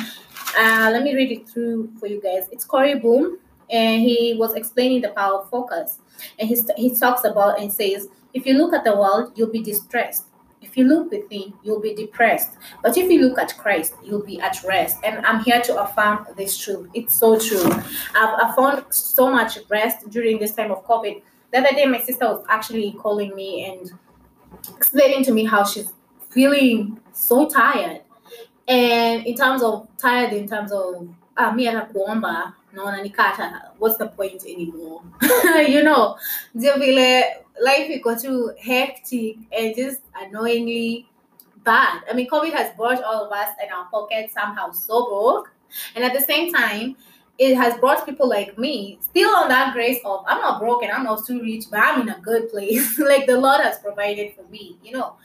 uh, 0.58 0.90
let 0.92 1.02
me 1.02 1.14
read 1.14 1.32
it 1.32 1.48
through 1.48 1.90
for 1.98 2.06
you 2.06 2.20
guys. 2.20 2.48
It's 2.52 2.64
Corrie 2.64 2.98
Boom, 2.98 3.38
and 3.70 4.02
he 4.02 4.36
was 4.38 4.54
explaining 4.54 5.02
the 5.02 5.08
power 5.08 5.40
of 5.40 5.50
focus. 5.50 5.98
And 6.38 6.48
he, 6.48 6.56
he 6.76 6.94
talks 6.94 7.24
about 7.24 7.60
and 7.60 7.72
says, 7.72 8.08
if 8.32 8.46
you 8.46 8.54
look 8.54 8.72
at 8.72 8.84
the 8.84 8.96
world, 8.96 9.32
you'll 9.34 9.50
be 9.50 9.62
distressed. 9.62 10.26
If 10.60 10.76
you 10.76 10.84
look 10.84 11.10
within, 11.10 11.52
you'll 11.62 11.80
be 11.80 11.94
depressed. 11.94 12.50
But 12.82 12.96
if 12.96 13.10
you 13.10 13.22
look 13.22 13.38
at 13.38 13.56
Christ, 13.56 13.94
you'll 14.02 14.24
be 14.24 14.40
at 14.40 14.62
rest. 14.64 14.98
And 15.04 15.24
I'm 15.24 15.40
here 15.40 15.60
to 15.60 15.82
affirm 15.82 16.26
this 16.36 16.56
truth. 16.58 16.88
It's 16.94 17.14
so 17.14 17.38
true. 17.38 17.64
I've, 18.14 18.34
I 18.40 18.52
found 18.56 18.84
so 18.90 19.30
much 19.30 19.58
rest 19.68 20.08
during 20.10 20.38
this 20.38 20.54
time 20.54 20.70
of 20.70 20.84
COVID. 20.86 21.22
The 21.52 21.58
other 21.58 21.72
day, 21.72 21.86
my 21.86 22.00
sister 22.00 22.26
was 22.26 22.44
actually 22.48 22.92
calling 22.92 23.34
me 23.34 23.64
and 23.64 23.92
explaining 24.76 25.24
to 25.24 25.32
me 25.32 25.44
how 25.44 25.64
she's 25.64 25.92
feeling 26.30 27.00
so 27.12 27.48
tired. 27.48 28.02
And 28.68 29.24
in 29.26 29.36
terms 29.36 29.62
of 29.62 29.88
tired, 29.98 30.32
in 30.32 30.48
terms 30.48 30.72
of 30.72 31.08
ah, 31.36 31.52
mi 31.52 31.66
hata 31.66 31.88
kuomba 31.92 32.54
naona 32.76 33.02
nikata 33.02 33.72
what's 33.78 33.98
the 33.98 34.06
point 34.06 34.44
anymore 34.44 35.00
you 35.74 35.82
know 35.82 36.16
ndio 36.54 36.76
vile 36.78 37.24
life 37.60 37.94
iko 37.94 38.14
too 38.14 38.52
hectic 38.58 39.36
and 39.58 39.76
just 39.76 40.02
annoyingly 40.22 41.06
bad 41.64 42.02
i 42.10 42.14
mean 42.14 42.28
covid 42.28 42.52
has 42.52 42.76
brought 42.76 43.02
all 43.02 43.24
of 43.26 43.32
us 43.32 43.48
in 43.64 43.72
our 43.72 43.86
pockets 43.90 44.34
somehow 44.34 44.70
so 44.72 45.06
broke 45.06 45.50
and 45.94 46.04
at 46.04 46.12
the 46.12 46.20
same 46.20 46.52
time 46.52 46.96
it 47.38 47.54
has 47.54 47.78
brought 47.80 48.06
people 48.06 48.28
like 48.28 48.58
me 48.58 48.98
still 49.00 49.30
on 49.36 49.48
that 49.48 49.74
grace 49.74 50.00
of 50.04 50.24
I'm 50.26 50.40
not 50.40 50.58
broken, 50.58 50.90
I'm 50.90 51.04
not 51.04 51.26
too 51.26 51.42
rich, 51.42 51.64
but 51.70 51.80
I'm 51.80 52.00
in 52.00 52.08
a 52.08 52.18
good 52.20 52.48
place. 52.50 52.98
like 53.10 53.26
the 53.26 53.38
Lord 53.38 53.60
has 53.60 53.78
provided 53.78 54.32
for 54.34 54.44
me, 54.50 54.78
you 54.82 54.92
know. 54.92 55.16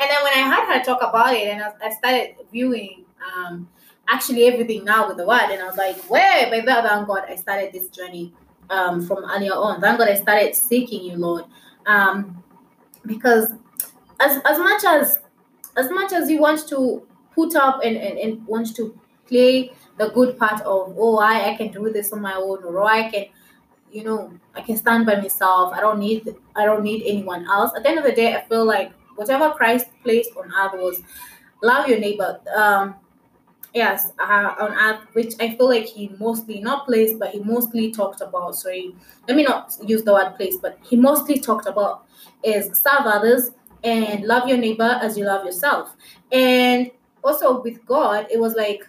And 0.00 0.10
then 0.10 0.22
when 0.24 0.32
I 0.32 0.50
heard 0.50 0.78
her 0.78 0.84
talk 0.84 1.00
about 1.00 1.32
it 1.34 1.46
and 1.46 1.62
I, 1.62 1.72
I 1.80 1.90
started 1.90 2.34
viewing 2.50 3.04
um 3.22 3.68
actually 4.10 4.46
everything 4.46 4.84
now 4.84 5.08
with 5.08 5.16
the 5.16 5.26
word, 5.26 5.50
and 5.50 5.62
I 5.62 5.66
was 5.66 5.76
like, 5.76 5.96
by 6.08 6.62
that 6.66 6.84
thank 6.84 7.06
God 7.06 7.24
I 7.28 7.36
started 7.36 7.72
this 7.72 7.88
journey 7.88 8.32
um 8.68 9.06
from 9.06 9.24
earlier 9.24 9.52
on. 9.52 9.80
Thank 9.80 9.98
God 9.98 10.08
I 10.08 10.14
started 10.14 10.54
seeking 10.54 11.04
you, 11.04 11.16
Lord. 11.16 11.44
Um 11.86 12.42
because 13.06 13.52
as 14.20 14.40
as 14.44 14.58
much 14.58 14.84
as 14.84 15.20
as 15.76 15.90
much 15.90 16.12
as 16.12 16.30
you 16.30 16.40
want 16.40 16.68
to 16.68 17.06
put 17.34 17.54
up 17.54 17.80
and, 17.84 17.96
and, 17.96 18.18
and 18.18 18.46
want 18.46 18.74
to 18.76 18.98
play 19.26 19.72
the 19.98 20.08
good 20.10 20.38
part 20.38 20.60
of 20.62 20.94
oh 20.98 21.18
I, 21.18 21.52
I 21.52 21.56
can 21.56 21.70
do 21.72 21.90
this 21.92 22.12
on 22.12 22.20
my 22.20 22.34
own 22.34 22.64
or 22.64 22.84
I 22.84 23.10
can 23.10 23.26
you 23.90 24.04
know 24.04 24.32
I 24.54 24.60
can 24.60 24.76
stand 24.76 25.06
by 25.06 25.16
myself 25.16 25.72
I 25.72 25.80
don't 25.80 25.98
need 25.98 26.34
I 26.54 26.64
don't 26.64 26.82
need 26.82 27.02
anyone 27.06 27.46
else 27.46 27.72
at 27.76 27.82
the 27.82 27.88
end 27.88 27.98
of 27.98 28.04
the 28.04 28.12
day 28.12 28.34
I 28.34 28.42
feel 28.42 28.64
like 28.64 28.92
whatever 29.16 29.50
Christ 29.50 29.86
placed 30.02 30.30
on 30.36 30.52
earth 30.52 30.74
was 30.74 31.02
love 31.62 31.88
your 31.88 31.98
neighbor 31.98 32.40
um 32.54 32.96
yes 33.74 34.12
uh, 34.18 34.54
on 34.58 34.72
earth 34.72 35.00
which 35.12 35.34
I 35.40 35.56
feel 35.56 35.68
like 35.68 35.84
he 35.84 36.10
mostly 36.18 36.60
not 36.60 36.86
placed 36.86 37.18
but 37.18 37.30
he 37.30 37.40
mostly 37.40 37.92
talked 37.92 38.20
about 38.20 38.56
sorry 38.56 38.94
let 39.28 39.36
me 39.36 39.42
not 39.44 39.76
use 39.86 40.02
the 40.02 40.12
word 40.12 40.34
place 40.36 40.56
but 40.56 40.78
he 40.82 40.96
mostly 40.96 41.38
talked 41.38 41.66
about 41.66 42.06
is 42.42 42.66
serve 42.78 43.06
others 43.06 43.52
and 43.84 44.24
love 44.24 44.48
your 44.48 44.58
neighbor 44.58 44.98
as 45.02 45.16
you 45.16 45.24
love 45.24 45.44
yourself 45.44 45.94
and 46.32 46.90
also 47.22 47.62
with 47.62 47.84
God 47.86 48.26
it 48.30 48.40
was 48.40 48.54
like 48.54 48.86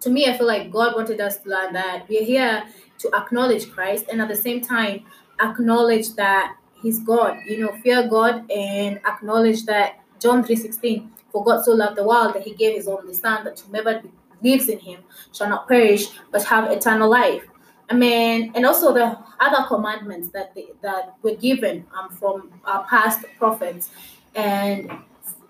to 0.00 0.10
me, 0.10 0.26
I 0.26 0.36
feel 0.36 0.46
like 0.46 0.70
God 0.70 0.94
wanted 0.94 1.20
us 1.20 1.38
to 1.38 1.48
learn 1.48 1.72
that 1.74 2.08
we're 2.08 2.24
here 2.24 2.64
to 2.98 3.10
acknowledge 3.14 3.70
Christ 3.70 4.06
and 4.10 4.20
at 4.20 4.28
the 4.28 4.36
same 4.36 4.60
time 4.60 5.04
acknowledge 5.40 6.14
that 6.14 6.56
He's 6.82 7.00
God. 7.00 7.38
You 7.46 7.66
know, 7.66 7.72
fear 7.82 8.08
God 8.08 8.50
and 8.50 9.00
acknowledge 9.06 9.64
that 9.66 10.00
John 10.18 10.42
3:16, 10.42 11.10
for 11.32 11.44
God 11.44 11.64
so 11.64 11.72
loved 11.72 11.96
the 11.96 12.06
world 12.06 12.34
that 12.34 12.42
He 12.42 12.54
gave 12.54 12.76
His 12.76 12.88
only 12.88 13.14
Son, 13.14 13.44
that 13.44 13.60
whoever 13.60 14.02
believes 14.40 14.68
in 14.68 14.78
Him 14.78 15.00
shall 15.32 15.48
not 15.48 15.68
perish 15.68 16.08
but 16.30 16.44
have 16.44 16.70
eternal 16.70 17.08
life. 17.10 17.44
I 17.88 17.94
mean, 17.94 18.52
and 18.54 18.64
also 18.64 18.94
the 18.94 19.18
other 19.40 19.66
commandments 19.66 20.28
that 20.28 20.54
they, 20.54 20.68
that 20.82 21.14
were 21.22 21.34
given 21.34 21.84
um, 21.98 22.10
from 22.10 22.52
our 22.64 22.84
past 22.84 23.24
prophets, 23.38 23.90
and 24.34 24.90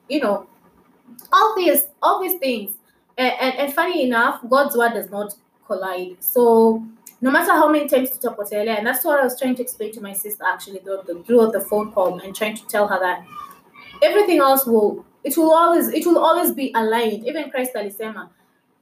you 0.08 0.20
know, 0.20 0.46
all 1.32 1.54
these 1.56 1.88
all 2.02 2.22
these 2.22 2.38
things 2.38 2.72
and, 3.20 3.34
and, 3.38 3.58
and 3.58 3.74
funny 3.74 4.04
enough, 4.04 4.40
God's 4.48 4.76
word 4.76 4.94
does 4.94 5.10
not 5.10 5.34
collide. 5.66 6.16
So 6.20 6.82
no 7.20 7.30
matter 7.30 7.52
how 7.52 7.70
many 7.70 7.86
times 7.86 8.08
to 8.10 8.18
tutapotelea, 8.18 8.78
and 8.78 8.86
that's 8.86 9.04
what 9.04 9.20
I 9.20 9.24
was 9.24 9.38
trying 9.38 9.54
to 9.56 9.62
explain 9.62 9.92
to 9.92 10.00
my 10.00 10.14
sister 10.14 10.42
actually 10.44 10.78
throughout 10.78 11.06
the, 11.06 11.22
throughout 11.26 11.52
the 11.52 11.60
phone 11.60 11.92
call 11.92 12.18
and 12.18 12.34
trying 12.34 12.56
to 12.56 12.66
tell 12.66 12.88
her 12.88 12.98
that 12.98 13.22
everything 14.02 14.38
else 14.38 14.64
will 14.66 15.04
it 15.24 15.36
will 15.36 15.52
always 15.52 15.88
it 15.88 16.06
will 16.06 16.18
always 16.18 16.52
be 16.54 16.72
aligned. 16.74 17.26
Even 17.26 17.50
Christ 17.50 17.76
alisema 17.76 18.28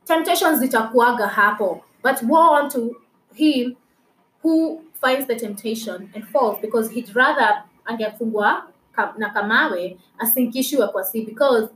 temptations 0.04 0.58
zitakuaga 0.60 1.28
hapo, 1.28 1.82
but 2.02 2.22
woe 2.22 2.54
unto 2.62 2.94
him 3.34 3.76
who 4.42 4.80
finds 4.94 5.26
the 5.26 5.36
temptation 5.36 6.10
and 6.14 6.24
falls 6.28 6.58
because 6.60 6.90
he'd 6.90 7.14
rather 7.14 7.62
angefungwa 7.84 8.62
na 9.16 9.30
kamawe 9.30 9.98
asinkishwe 10.18 10.86
kwa 10.92 11.04
si 11.04 11.24
because 11.24 11.68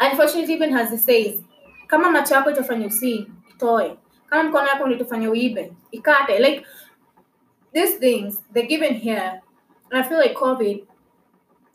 unfortunately 0.00 0.54
even 0.54 0.76
as 0.76 0.90
he 0.90 0.96
says 0.96 1.40
kama 1.86 2.10
macho 2.10 2.34
yako 2.34 2.50
itafanya 2.50 2.86
usini 2.86 3.30
itoe. 3.50 3.96
Kama 4.26 4.48
mkono 4.48 4.68
yako 4.68 4.88
itafanya 4.90 5.30
uibe 5.30 5.72
ikate. 5.90 6.38
Like 6.38 6.66
these 7.72 7.98
things 7.98 8.42
they're 8.52 8.68
given 8.68 8.94
here. 8.94 9.42
And 9.90 10.00
i 10.00 10.08
feel 10.08 10.18
like 10.20 10.34
covid 10.34 10.84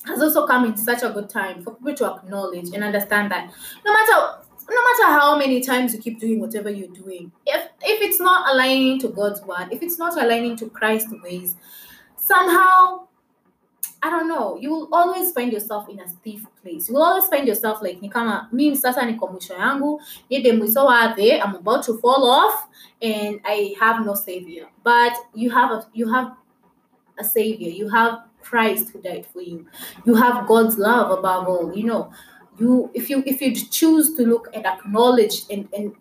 has 0.07 0.21
also 0.21 0.47
come 0.47 0.65
in 0.65 0.77
such 0.77 1.03
a 1.03 1.09
good 1.09 1.29
time 1.29 1.63
for 1.63 1.75
people 1.75 1.93
to 1.95 2.05
acknowledge 2.15 2.73
and 2.73 2.83
understand 2.83 3.31
that 3.31 3.51
no 3.85 3.93
matter 3.93 4.43
no 4.69 4.83
matter 4.83 5.19
how 5.19 5.37
many 5.37 5.61
times 5.61 5.93
you 5.93 5.99
keep 5.99 6.19
doing 6.19 6.39
whatever 6.39 6.69
you're 6.69 6.89
doing 6.89 7.31
if 7.45 7.63
if 7.81 8.01
it's 8.01 8.19
not 8.19 8.53
aligning 8.53 8.99
to 8.99 9.07
god's 9.09 9.41
word 9.43 9.67
if 9.71 9.81
it's 9.81 9.97
not 9.97 10.21
aligning 10.21 10.55
to 10.55 10.69
christ's 10.69 11.13
ways 11.23 11.55
somehow 12.17 13.07
I 14.03 14.11
don't 14.11 14.27
know, 14.27 14.57
you 14.61 14.69
will 14.69 14.89
always 14.91 15.31
find 15.31 15.51
yourself 15.51 15.89
in 15.89 15.99
a 15.99 16.07
stiff 16.07 16.45
place. 16.61 16.87
You 16.87 16.95
will 16.95 17.03
always 17.03 17.27
find 17.29 17.47
yourself 17.47 17.81
like 17.81 17.99
ni 17.99 18.09
kama 18.09 18.47
mimi 18.51 18.75
sasa 18.75 19.01
niko 19.01 19.27
mwisho 19.27 19.53
yangu, 19.53 20.01
yede 20.29 20.53
mwisho 20.53 20.85
wake, 20.85 21.41
I'm 21.41 21.55
about 21.55 21.83
to 21.85 21.97
fall 21.97 22.29
off 22.29 22.67
and 23.01 23.39
I 23.43 23.75
have 23.79 24.05
no 24.05 24.13
savior. 24.13 24.67
But 24.83 25.13
you 25.33 25.49
have 25.49 25.71
a 25.71 25.87
you 25.93 26.07
have 26.13 26.31
a 27.17 27.23
savior. 27.23 27.69
You 27.69 27.89
have 27.89 28.19
Christ 28.47 28.89
who 28.89 29.01
died 29.01 29.25
for 29.25 29.41
you. 29.41 29.65
You 30.05 30.15
have 30.15 30.47
God's 30.47 30.77
love 30.77 31.11
above 31.17 31.47
all. 31.47 31.75
You 31.75 31.85
know, 31.85 32.11
you 32.59 32.89
if 32.93 33.09
you 33.09 33.23
if 33.25 33.41
you 33.41 33.53
choose 33.53 34.15
to 34.15 34.23
look 34.23 34.49
and 34.53 34.65
acknowledge 34.65 35.43
and 35.49 35.67
and 35.75 35.93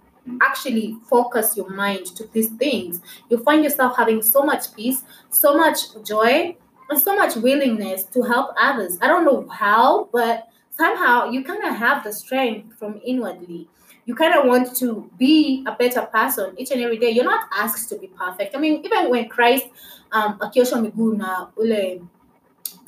actually 0.42 0.96
focus 1.09 1.56
your 1.56 1.70
mind 1.70 2.06
to 2.16 2.26
these 2.32 2.48
things, 2.48 3.00
you'll 3.28 3.42
find 3.42 3.62
yourself 3.64 3.96
having 3.96 4.22
so 4.22 4.42
much 4.42 4.74
peace, 4.74 5.04
so 5.30 5.56
much 5.56 5.78
joy, 6.04 6.56
and 6.90 7.00
so 7.00 7.14
much 7.16 7.37
willingness 7.37 8.04
to 8.04 8.22
help 8.22 8.54
others. 8.61 8.98
I 9.00 9.09
don't 9.09 9.24
know 9.24 9.46
how, 9.48 10.09
but 10.12 10.48
somehow 10.70 11.30
you 11.30 11.44
kind 11.44 11.64
of 11.64 11.74
have 11.74 12.04
the 12.04 12.12
strength 12.12 12.78
from 12.78 13.00
inwardly. 13.04 13.68
You 14.04 14.14
kind 14.14 14.35
of 14.35 14.46
want 14.46 14.76
to 14.76 15.11
be 15.18 15.64
a 15.66 15.72
better 15.72 16.02
person 16.02 16.54
each 16.56 16.70
and 16.70 16.80
every 16.80 16.98
day. 16.98 17.11
You're 17.11 17.24
not 17.24 17.48
asked 17.52 17.88
to 17.88 17.98
be 17.98 18.06
perfect. 18.06 18.54
I 18.54 18.61
mean, 18.61 18.85
even 18.85 19.11
when 19.11 19.28
Christ, 19.28 19.66
um, 20.12 20.38
akiosha 20.38 20.78
miguu 20.80 21.16
na 21.16 21.48
ule 21.56 22.02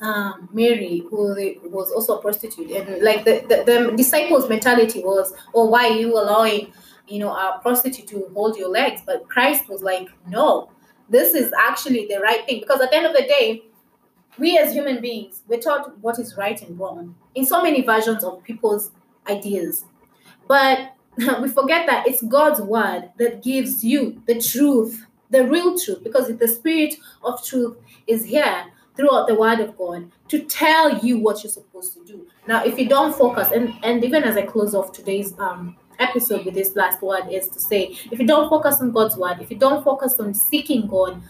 um, 0.01 0.49
Mary, 0.53 1.03
who 1.09 1.35
was 1.65 1.91
also 1.91 2.17
a 2.17 2.21
prostitute, 2.21 2.71
and 2.71 3.03
like 3.03 3.25
the, 3.25 3.43
the, 3.49 3.63
the 3.65 3.97
disciples' 3.97 4.47
mentality 4.47 5.03
was, 5.03 5.33
"Oh, 5.53 5.65
why 5.65 5.89
are 5.89 5.97
you 5.97 6.13
allowing, 6.13 6.73
you 7.07 7.19
know, 7.19 7.31
a 7.31 7.59
prostitute 7.61 8.07
to 8.07 8.29
hold 8.33 8.57
your 8.57 8.69
legs?" 8.69 9.01
But 9.05 9.27
Christ 9.27 9.67
was 9.67 9.81
like, 9.81 10.07
"No, 10.27 10.71
this 11.09 11.33
is 11.33 11.51
actually 11.59 12.07
the 12.07 12.19
right 12.19 12.45
thing," 12.45 12.61
because 12.61 12.81
at 12.81 12.91
the 12.91 12.97
end 12.97 13.05
of 13.05 13.13
the 13.13 13.23
day, 13.23 13.63
we 14.37 14.57
as 14.57 14.73
human 14.73 15.01
beings, 15.01 15.43
we're 15.47 15.59
taught 15.59 15.97
what 15.99 16.17
is 16.17 16.37
right 16.37 16.61
and 16.61 16.79
wrong 16.79 17.15
in 17.35 17.45
so 17.45 17.61
many 17.61 17.81
versions 17.81 18.23
of 18.23 18.41
people's 18.43 18.91
ideas. 19.29 19.83
But 20.47 20.93
we 21.17 21.49
forget 21.49 21.87
that 21.87 22.07
it's 22.07 22.21
God's 22.23 22.61
word 22.61 23.09
that 23.17 23.43
gives 23.43 23.83
you 23.83 24.21
the 24.27 24.39
truth, 24.39 25.05
the 25.29 25.43
real 25.43 25.77
truth, 25.77 26.03
because 26.03 26.29
if 26.29 26.39
the 26.39 26.47
spirit 26.47 26.95
of 27.21 27.43
truth 27.43 27.77
is 28.07 28.23
here 28.23 28.65
throughout 28.99 29.27
the 29.27 29.35
word 29.35 29.61
of 29.61 29.77
God 29.77 30.11
to 30.27 30.39
tell 30.39 30.99
you 30.99 31.19
what 31.19 31.41
you're 31.41 31.51
supposed 31.51 31.93
to 31.93 32.03
do. 32.03 32.27
Now, 32.47 32.65
if 32.65 32.77
you 32.77 32.89
don't 32.89 33.15
focus, 33.15 33.49
and, 33.51 33.73
and 33.81 34.03
even 34.03 34.25
as 34.25 34.35
I 34.35 34.41
close 34.41 34.75
off 34.75 34.91
today's 34.91 35.33
um 35.39 35.77
episode 35.99 36.45
with 36.45 36.53
this 36.53 36.75
last 36.75 37.01
word 37.01 37.29
is 37.29 37.47
to 37.49 37.59
say 37.59 37.95
if 38.09 38.19
you 38.19 38.25
don't 38.25 38.49
focus 38.49 38.79
on 38.81 38.91
God's 38.91 39.17
word, 39.17 39.37
if 39.41 39.51
you 39.51 39.57
don't 39.57 39.83
focus 39.83 40.19
on 40.19 40.33
seeking 40.33 40.87
God, 40.87 41.21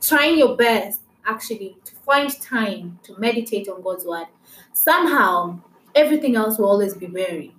trying 0.00 0.38
your 0.38 0.56
best 0.56 1.00
actually 1.26 1.76
to 1.84 1.94
find 2.06 2.30
time 2.40 2.98
to 3.04 3.16
meditate 3.18 3.68
on 3.68 3.82
God's 3.82 4.04
word, 4.04 4.26
somehow 4.72 5.60
everything 5.94 6.36
else 6.36 6.58
will 6.58 6.66
always 6.66 6.94
be 6.94 7.06
weary. 7.06 7.54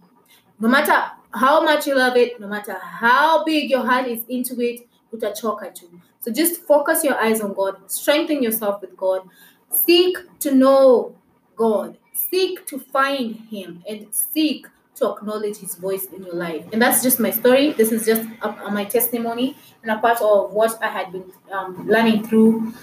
No 0.60 0.68
matter 0.68 1.12
how 1.34 1.64
much 1.64 1.88
you 1.88 1.96
love 1.96 2.18
it, 2.18 2.40
no 2.40 2.48
matter 2.48 2.78
how 2.82 3.44
big 3.44 3.70
your 3.70 3.86
heart 3.86 4.08
is 4.08 4.24
into 4.28 4.60
it, 4.62 4.88
put 5.10 5.24
a 5.24 5.34
choke 5.34 5.62
utachoka 5.62 5.76
tu. 5.76 6.02
So 6.20 6.32
just 6.32 6.62
focus 6.62 7.04
your 7.04 7.18
eyes 7.18 7.42
on 7.42 7.54
God, 7.54 7.76
strengthen 7.92 8.42
yourself 8.42 8.80
with 8.80 8.96
God, 8.96 9.28
seek 9.74 10.18
to 10.40 10.54
know 10.54 11.16
God, 11.56 11.98
seek 12.14 12.66
to 12.68 12.80
find 12.80 13.36
Him, 13.50 13.84
and 13.88 14.08
seek 14.14 14.68
to 14.96 15.10
acknowledge 15.10 15.58
His 15.58 15.76
voice 15.76 16.06
in 16.06 16.24
your 16.24 16.36
life. 16.36 16.66
And 16.72 16.82
that's 16.82 17.04
just 17.04 17.20
my 17.20 17.32
story. 17.32 17.74
This 17.74 17.92
is 17.92 18.06
just 18.06 18.28
a, 18.42 18.50
a, 18.50 18.72
my 18.72 18.86
testimony 18.86 19.58
and 19.82 19.92
a 19.92 20.00
part 20.00 20.22
of 20.22 20.52
what 20.52 20.82
I 20.82 20.88
had 20.88 21.12
been 21.12 21.32
um, 21.52 21.88
learning 21.88 22.28
through 22.28 22.74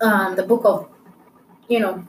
um, 0.00 0.36
the 0.36 0.42
book 0.42 0.62
of, 0.64 0.88
you 1.68 1.80
know, 1.80 2.06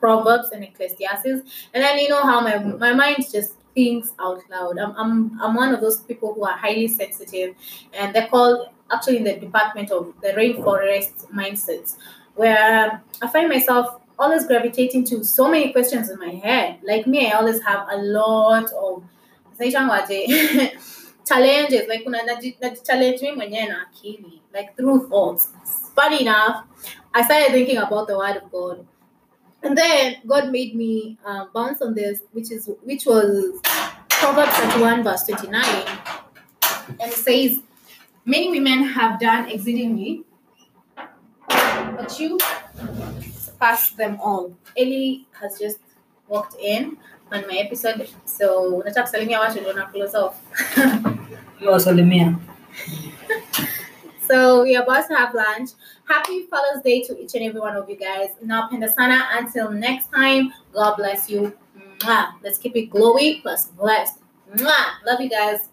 Proverbs 0.00 0.50
and 0.50 0.64
Ecclesiastes. 0.64 1.68
And 1.72 1.82
then 1.82 1.98
you 1.98 2.08
know 2.08 2.22
how 2.22 2.40
my 2.40 2.58
my 2.58 2.92
mind 2.92 3.24
just 3.30 3.54
thinks 3.74 4.12
out 4.18 4.42
loud. 4.50 4.78
I'm 4.78 4.94
I'm 4.96 5.40
I'm 5.40 5.54
one 5.54 5.72
of 5.72 5.80
those 5.80 6.00
people 6.00 6.34
who 6.34 6.44
are 6.44 6.56
highly 6.56 6.88
sensitive, 6.88 7.54
and 7.94 8.14
they're 8.14 8.28
called 8.28 8.68
actually 8.92 9.18
in 9.18 9.24
the 9.24 9.36
department 9.36 9.90
of 9.90 10.12
the 10.20 10.28
rainforest 10.30 11.30
mindsets, 11.32 11.96
where 12.34 13.02
I 13.20 13.28
find 13.28 13.48
myself 13.48 14.00
always 14.18 14.46
gravitating 14.46 15.04
to 15.04 15.24
so 15.24 15.50
many 15.50 15.72
questions 15.72 16.10
in 16.10 16.18
my 16.18 16.30
head. 16.30 16.78
Like 16.82 17.06
me, 17.06 17.30
I 17.30 17.36
always 17.38 17.62
have 17.62 17.88
a 17.90 17.96
lot 17.96 18.70
of 18.72 19.04
challenges. 21.28 21.88
Like 21.88 22.04
challenge 22.84 23.22
me 23.22 23.32
mwenyewe 23.32 23.68
na 23.68 23.82
akili. 23.82 24.40
Like 24.54 24.76
through 24.76 25.08
thoughts. 25.08 25.48
Funny 25.94 26.20
enough 26.22 26.64
i 27.14 27.22
started 27.22 27.52
thinking 27.52 27.76
about 27.76 28.08
the 28.08 28.16
word 28.16 28.36
of 28.36 28.50
god. 28.50 28.86
And 29.62 29.76
then 29.78 30.16
god 30.26 30.50
made 30.50 30.74
me 30.74 31.18
uh, 31.24 31.46
bounce 31.54 31.82
on 31.82 31.94
this 31.94 32.20
which 32.32 32.50
is 32.50 32.70
which 32.82 33.06
was 33.06 33.60
proverbs 34.08 34.52
31 34.52 35.04
verse 35.04 35.24
29 35.24 35.64
and 37.00 37.12
it 37.12 37.12
says 37.12 37.58
many 38.24 38.50
women 38.50 38.84
have 38.84 39.20
done 39.20 39.48
exceedingly 39.48 40.24
but 41.96 42.20
you 42.20 42.38
surpass 43.44 43.90
them 43.90 44.18
all 44.20 44.52
ellie 44.76 45.26
has 45.40 45.58
just 45.58 45.80
walked 46.28 46.56
in 46.60 46.96
on 47.32 47.44
my 47.46 47.58
episode 47.58 48.08
so 48.24 48.82
nataka 48.84 49.02
kusalimia 49.02 49.40
watu 49.40 49.60
ndio 49.60 49.72
na 49.72 49.86
close 49.86 50.18
off 50.18 50.34
wasalimia 51.70 52.34
So 54.28 54.62
we're 54.62 54.80
about 54.80 55.08
to 55.08 55.14
have 55.14 55.34
lunch. 55.34 55.70
Happy 56.04 56.46
Father's 56.46 56.82
Day 56.82 57.02
to 57.02 57.20
each 57.20 57.34
and 57.34 57.44
every 57.44 57.60
one 57.60 57.76
of 57.76 57.88
you 57.90 57.96
guys. 57.96 58.30
Napenda 58.42 58.88
sana. 58.90 59.28
Until 59.36 59.70
next 59.72 60.10
time, 60.10 60.52
God 60.72 60.96
bless 60.96 61.28
you. 61.28 61.52
Mwah. 61.98 62.32
Let's 62.42 62.56
keep 62.56 62.74
it 62.76 62.90
glowy 62.90 63.42
plus 63.42 63.66
blessed. 63.76 64.20
Mwah. 64.56 65.04
Love 65.04 65.20
you 65.20 65.28
guys. 65.28 65.68